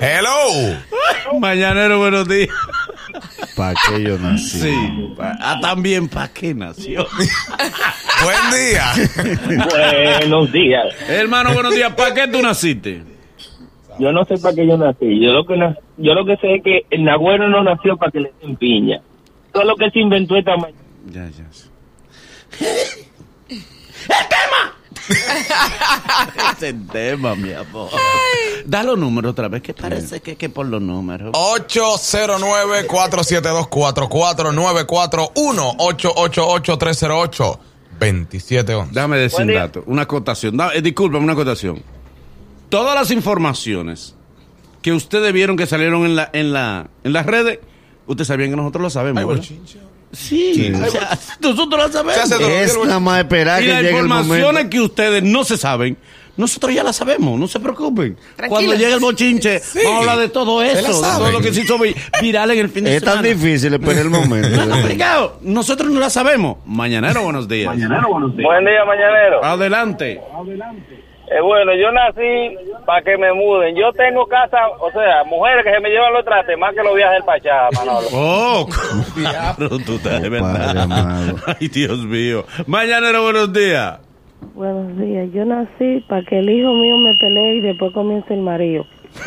Hello. 0.00 0.76
Mañanero, 1.38 1.98
buenos 1.98 2.28
días. 2.28 2.48
¿Para 3.56 3.74
qué 3.88 4.02
yo 4.02 4.18
nací? 4.18 4.60
Sí. 4.60 5.14
pa- 5.16 5.36
Ah, 5.40 5.58
también, 5.60 6.08
¿para 6.08 6.28
qué 6.28 6.54
nació? 6.54 7.06
Buen 8.24 8.50
día. 8.50 8.92
Buenos 10.18 10.52
días. 10.52 10.84
Hermano, 11.08 11.52
buenos 11.54 11.74
días. 11.74 11.92
¿Para 11.94 12.14
qué 12.14 12.28
tú 12.28 12.42
naciste? 12.42 13.02
Yo 13.98 14.12
no 14.12 14.24
sé 14.24 14.38
para 14.38 14.54
qué 14.54 14.66
yo 14.66 14.76
nací. 14.78 15.20
Yo 15.20 15.32
lo 15.32 15.44
que 15.46 15.56
na- 15.56 15.76
yo 15.98 16.14
lo 16.14 16.24
que 16.24 16.36
sé 16.36 16.54
es 16.56 16.62
que 16.62 16.86
el 16.90 17.04
Nagüero 17.04 17.48
no 17.48 17.62
nació 17.62 17.96
para 17.96 18.10
que 18.12 18.20
le 18.20 18.32
den 18.42 18.56
piña. 18.56 19.00
Todo 19.52 19.64
lo 19.64 19.76
que 19.76 19.90
se 19.90 19.98
inventó 20.00 20.36
esta 20.36 20.56
mañana. 20.56 20.78
Ya, 21.12 21.28
ya. 21.28 21.46
Ese 26.56 26.72
tema, 26.92 27.34
mi 27.34 27.52
amor. 27.52 27.90
Da 28.64 28.82
los 28.84 28.96
números 28.98 29.32
otra 29.32 29.48
vez, 29.48 29.60
que 29.62 29.74
parece 29.74 30.20
que, 30.20 30.36
que 30.36 30.48
por 30.48 30.66
los 30.66 30.80
números. 30.80 31.32
809-472-4491-888-308-2711. 37.98 38.90
Déjame 38.90 39.18
decir 39.18 39.40
un 39.40 39.46
dato, 39.54 39.82
una 39.86 40.02
acotación. 40.02 40.56
Da- 40.56 40.72
eh, 40.74 40.82
discúlpame, 40.82 41.24
una 41.24 41.32
acotación. 41.34 41.82
Todas 42.70 42.94
las 42.94 43.10
informaciones 43.10 44.16
que 44.82 44.92
ustedes 44.92 45.32
vieron 45.32 45.56
que 45.56 45.66
salieron 45.66 46.04
en 46.06 46.16
la 46.16 46.30
en 46.32 46.52
la 46.52 46.86
en 47.04 47.12
las 47.12 47.26
redes, 47.26 47.58
ustedes 48.06 48.28
sabían 48.28 48.50
que 48.50 48.56
nosotros 48.56 48.82
lo 48.82 48.90
sabemos. 48.90 49.22
Ay. 49.42 49.60
Sí, 50.12 50.72
o 50.74 50.90
sea, 50.90 51.16
nosotros 51.40 51.86
lo 51.86 51.92
sabemos. 51.92 52.28
Se. 52.28 52.62
Es 52.64 52.76
nada 52.84 52.98
más 52.98 53.20
esperar 53.20 53.62
Y 53.62 53.66
que 53.66 53.72
las 53.72 53.82
llegue 53.82 53.90
el 53.98 54.04
informaciones 54.04 54.44
momento. 54.46 54.70
que 54.70 54.80
ustedes 54.80 55.22
no 55.22 55.44
se 55.44 55.56
saben, 55.56 55.96
nosotros 56.36 56.74
ya 56.74 56.82
las 56.82 56.96
sabemos, 56.96 57.38
no 57.38 57.46
se 57.46 57.60
preocupen. 57.60 58.16
Tranquilo. 58.34 58.48
Cuando 58.48 58.74
llegue 58.74 58.94
el 58.94 58.98
bochinche, 59.00 59.60
Sí. 59.60 59.78
vamos 59.84 59.98
a 59.98 60.00
hablar 60.00 60.18
de 60.18 60.28
todo 60.28 60.62
eso, 60.64 61.00
la 61.00 61.08
de 61.12 61.14
todo 61.18 61.30
lo 61.30 61.40
que 61.40 61.52
se 61.54 61.60
hizo 61.60 61.78
vi- 61.78 61.94
viral 62.20 62.50
en 62.50 62.58
el 62.58 62.68
fin 62.70 62.84
de 62.84 62.96
Es 62.96 63.02
tan 63.04 63.18
semana. 63.22 63.28
difícil 63.34 63.74
esperar 63.74 63.98
el 64.02 64.10
momento. 64.10 64.48
No 64.66 64.68
complicado. 64.70 65.38
Nosotros 65.42 65.90
no 65.92 66.00
la 66.00 66.10
sabemos. 66.10 66.56
Mañanero, 66.66 67.22
buenos 67.22 67.46
días. 67.46 67.66
Buen 67.66 67.78
día, 68.64 68.84
mañanero. 68.84 69.44
Adelante. 69.44 70.20
Eh, 71.32 71.40
bueno, 71.42 71.72
yo 71.76 71.92
nací 71.92 72.56
para 72.84 73.02
que 73.02 73.16
me 73.16 73.32
muden. 73.32 73.76
Yo 73.76 73.92
tengo 73.92 74.26
casa, 74.26 74.66
o 74.80 74.90
sea, 74.90 75.22
mujeres 75.24 75.64
que 75.64 75.72
se 75.72 75.80
me 75.80 75.88
llevan 75.88 76.12
los 76.12 76.24
trates 76.24 76.58
más 76.58 76.74
que 76.74 76.82
los 76.82 76.94
viajes 76.96 77.14
del 77.18 77.24
Pachá, 77.24 77.68
Manolo. 77.72 78.08
Oh, 78.12 78.66
diablo, 79.16 79.78
tú 79.86 79.94
estás 79.94 80.22
de 80.22 80.28
verdad. 80.28 81.36
Ay, 81.60 81.68
Dios 81.68 81.98
mío. 82.00 82.44
Mañanero, 82.66 83.22
buenos 83.22 83.52
días. 83.52 83.98
Buenos 84.54 84.96
días. 84.98 85.28
Yo 85.32 85.44
nací 85.44 86.00
para 86.08 86.22
que 86.24 86.38
el 86.38 86.50
hijo 86.50 86.72
mío 86.72 86.96
me 86.96 87.14
pelee 87.14 87.56
y 87.56 87.60
después 87.60 87.92
comience 87.92 88.34
el 88.34 88.40
marido. 88.40 88.84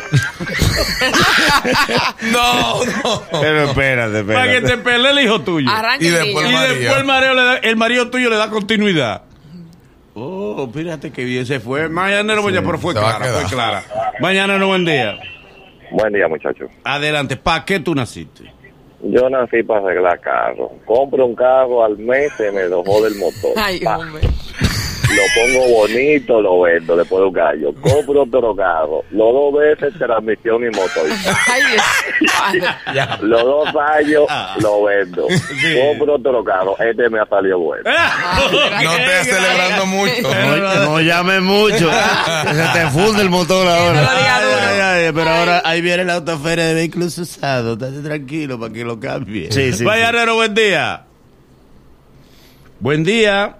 No, 2.32 2.84
no. 2.84 3.22
Pero 3.40 3.64
espérate, 3.64 4.24
Para 4.24 4.44
que 4.44 4.56
espérate. 4.56 4.76
te 4.76 4.82
pelee 4.82 5.10
el 5.12 5.18
hijo 5.20 5.40
tuyo. 5.40 5.70
Arranca 5.70 6.04
Y 6.04 6.08
el 6.08 6.14
después 6.14 6.50
y. 6.50 6.52
María. 6.52 6.68
después 6.68 6.96
el 6.98 7.04
marido, 7.04 7.34
le 7.34 7.42
da- 7.44 7.56
el 7.58 7.76
marido 7.76 8.10
tuyo 8.10 8.30
le 8.30 8.36
da 8.36 8.50
continuidad. 8.50 9.22
Oh, 10.14 10.68
fíjate 10.72 11.10
que 11.10 11.24
bien 11.24 11.44
se 11.44 11.58
fue. 11.60 11.88
Mañanero, 11.88 12.42
buenos 12.42 12.52
días, 12.52 12.64
pero 12.64 12.78
fue 12.78 12.94
clara, 12.94 13.24
fue 13.24 13.44
clara. 13.50 13.82
Mañanero, 14.20 14.68
buen 14.68 14.84
día. 14.84 15.18
Buen 15.90 16.12
día, 16.12 16.28
muchachos. 16.28 16.70
Adelante, 16.84 17.36
¿para 17.36 17.64
qué 17.64 17.80
tú 17.80 17.94
naciste? 17.94 18.44
Yo 19.02 19.28
nací 19.28 19.62
para 19.64 19.80
arreglar 19.80 20.20
carros. 20.20 20.70
Compro 20.86 21.26
un 21.26 21.34
carro 21.34 21.84
al 21.84 21.98
mes, 21.98 22.32
se 22.36 22.50
me 22.52 22.64
lo 22.68 22.82
jode 22.84 23.08
el 23.08 23.16
motor. 23.16 23.52
Ay, 23.56 23.80
Pa. 23.80 23.98
hombre. 23.98 24.22
Lo 25.14 25.22
pongo 25.34 25.68
bonito, 25.80 26.40
lo 26.40 26.60
vendo 26.62 26.96
después 26.96 27.20
de 27.20 27.26
un 27.26 27.32
gallo. 27.32 27.74
Compro 27.80 28.22
otro 28.22 28.54
carro. 28.56 29.04
Los 29.10 29.32
dos 29.32 29.54
veces 29.54 29.94
transmisión 29.98 30.62
y 30.64 30.66
motor. 30.66 31.04
Los 33.22 33.44
dos 33.44 33.68
años 33.76 34.24
Ah. 34.28 34.56
lo 34.60 34.84
vendo. 34.84 35.26
Sí. 35.28 35.76
Compro 35.80 36.14
otro 36.16 36.42
carro. 36.44 36.76
Este 36.78 37.08
me 37.08 37.20
ha 37.20 37.26
salido 37.26 37.58
bueno. 37.58 37.82
No 37.84 38.92
estés 38.92 39.28
celebrando 39.34 39.86
mucho. 39.86 40.22
No, 40.22 40.84
no 40.84 41.00
llames 41.00 41.42
mucho. 41.42 41.90
se 42.52 42.78
te 42.80 42.86
funde 42.90 43.22
el 43.22 43.30
motor 43.30 43.66
ahora. 43.66 44.00
Ay, 44.10 44.24
ay, 44.28 44.80
ay, 45.06 45.12
pero 45.14 45.30
ahora 45.30 45.62
ahí 45.64 45.80
viene 45.80 46.04
la 46.04 46.14
autoferia 46.14 46.66
de 46.66 46.74
vehículos 46.74 47.16
usados. 47.18 47.74
Estate 47.80 48.02
tranquilo 48.02 48.58
para 48.58 48.72
que 48.72 48.84
lo 48.84 48.98
cambie. 48.98 49.50
Sí, 49.52 49.72
sí, 49.72 49.84
buen 49.84 50.54
día. 50.54 51.04
Buen 52.80 53.04
día. 53.04 53.56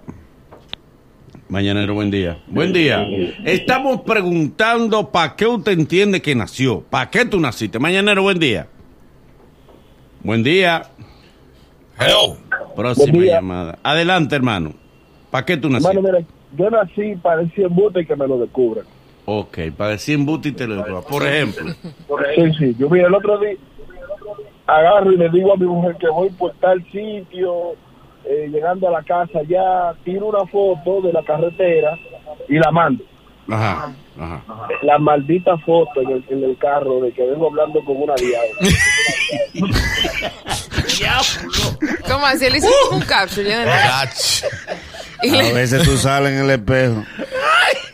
Mañanero, 1.54 1.94
buen 1.94 2.10
día. 2.10 2.38
Buen 2.48 2.72
día. 2.72 3.06
Estamos 3.44 4.00
preguntando 4.00 5.12
para 5.12 5.36
qué 5.36 5.46
usted 5.46 5.70
entiende 5.70 6.20
que 6.20 6.34
nació. 6.34 6.80
¿Para 6.80 7.08
qué 7.08 7.24
tú 7.26 7.38
naciste? 7.38 7.78
Mañanero, 7.78 8.24
buen 8.24 8.40
día. 8.40 8.66
Buen 10.24 10.42
día. 10.42 10.82
Hello. 11.96 12.36
Próxima 12.74 13.22
día. 13.22 13.34
llamada. 13.34 13.78
Adelante, 13.84 14.34
hermano. 14.34 14.72
¿Para 15.30 15.46
qué 15.46 15.56
tú 15.56 15.70
naciste? 15.70 15.96
Hermano, 15.96 16.18
mira, 16.18 16.26
yo 16.58 16.70
nací 16.70 17.14
para 17.22 17.42
decir 17.42 17.66
embute 17.66 18.00
y 18.00 18.06
que 18.06 18.16
me 18.16 18.26
lo 18.26 18.36
descubran. 18.40 18.84
Ok, 19.24 19.58
para 19.76 19.90
decir 19.90 20.16
embuste 20.16 20.48
y 20.48 20.52
te 20.52 20.66
lo 20.66 20.82
digo. 20.82 21.04
Por 21.08 21.24
ejemplo. 21.24 21.72
Sí, 22.34 22.52
sí. 22.58 22.76
Yo 22.76 22.90
mira, 22.90 23.06
el 23.06 23.14
otro 23.14 23.38
día 23.38 23.54
agarro 24.66 25.12
y 25.12 25.18
le 25.18 25.28
digo 25.30 25.52
a 25.52 25.56
mi 25.56 25.66
mujer 25.66 25.96
que 26.00 26.08
voy 26.08 26.30
por 26.30 26.52
tal 26.54 26.84
sitio, 26.90 27.76
eh, 28.28 28.48
llegando 28.50 28.88
a 28.88 28.92
la 28.92 29.02
casa 29.02 29.40
ya, 29.48 29.92
tiro 30.04 30.26
una 30.26 30.46
foto 30.46 31.00
de 31.02 31.12
la 31.12 31.22
carretera 31.22 31.98
y 32.48 32.54
la 32.58 32.70
mando. 32.70 33.04
Ajá, 33.50 33.92
ajá. 34.18 34.42
La 34.82 34.98
maldita 34.98 35.58
foto 35.58 36.00
en 36.00 36.10
el, 36.12 36.24
en 36.30 36.44
el 36.44 36.56
carro 36.56 37.00
de 37.00 37.12
que 37.12 37.22
vengo 37.26 37.48
hablando 37.48 37.84
con 37.84 37.96
una 38.02 38.14
diabla. 38.14 38.70
¿Cómo 42.08 42.26
así? 42.26 42.46
Él 42.46 42.56
hizo 42.56 42.68
un 42.90 43.00
capture. 43.02 43.48
yo 43.48 43.56
no 43.56 43.62
entiendo. 43.62 43.88
Gach. 43.88 44.44
Y 45.22 45.28
A 45.30 45.42
le- 45.42 45.52
veces 45.52 45.82
tú 45.84 45.96
sales 45.96 46.32
en 46.32 46.44
el 46.44 46.50
espejo. 46.50 47.04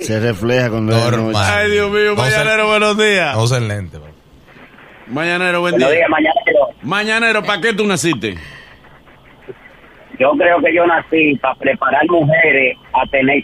Se 0.00 0.18
refleja 0.20 0.70
con 0.70 0.86
la 0.88 0.98
Normal. 1.10 1.34
Ay, 1.36 1.70
Dios 1.70 1.90
mío, 1.90 2.10
se- 2.16 2.22
mañanero, 2.22 2.66
buenos 2.68 2.96
días. 2.98 3.34
No 3.36 3.42
usen 3.42 3.68
lente, 3.68 3.98
bro. 3.98 4.10
Mañanero, 5.08 5.60
buen 5.60 5.72
Buenos 5.72 5.90
día. 5.90 5.98
días, 5.98 6.10
mañanero. 6.10 6.68
Mañanero, 6.82 7.42
¿para 7.42 7.60
qué 7.60 7.72
tú 7.72 7.86
naciste? 7.86 8.36
Yo 10.20 10.32
creo 10.36 10.60
que 10.60 10.74
yo 10.74 10.86
nací 10.86 11.34
para 11.36 11.54
preparar 11.54 12.02
mujeres 12.08 12.76
a 12.92 13.06
tener 13.10 13.42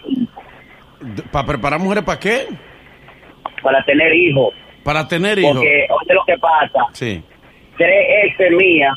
¿Para 1.32 1.46
preparar 1.46 1.80
mujeres 1.80 2.04
para 2.04 2.20
qué? 2.20 2.46
para 3.62 3.82
tener 3.84 4.12
hijos. 4.14 4.52
Para 4.84 5.08
tener 5.08 5.38
hijos. 5.38 5.54
Porque, 5.56 5.86
oye 5.88 6.14
lo 6.14 6.24
que 6.26 6.36
pasa, 6.38 6.78
Sí. 6.92 7.22
tres 7.78 8.06
ex 8.24 8.38
mías, 8.56 8.92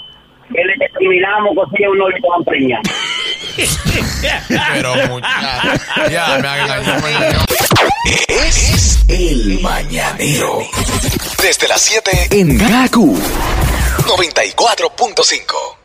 que 0.53 0.61
le 0.63 0.73
discriminamos 0.85 1.55
con 1.55 1.69
si 1.71 1.83
uno 1.85 2.09
le 2.09 2.17
van 2.19 2.43
preñar. 2.43 2.81
Pero 4.73 4.95
muchachos. 5.07 5.87
Ya, 6.11 6.37
me 6.41 6.47
hagan. 6.47 6.83
Es 8.27 9.05
el 9.09 9.59
mañanero. 9.61 10.59
Desde 11.41 11.67
las 11.67 11.81
7 11.81 12.11
en 12.31 12.57
Gaku 12.57 13.15
94.5. 13.15 15.78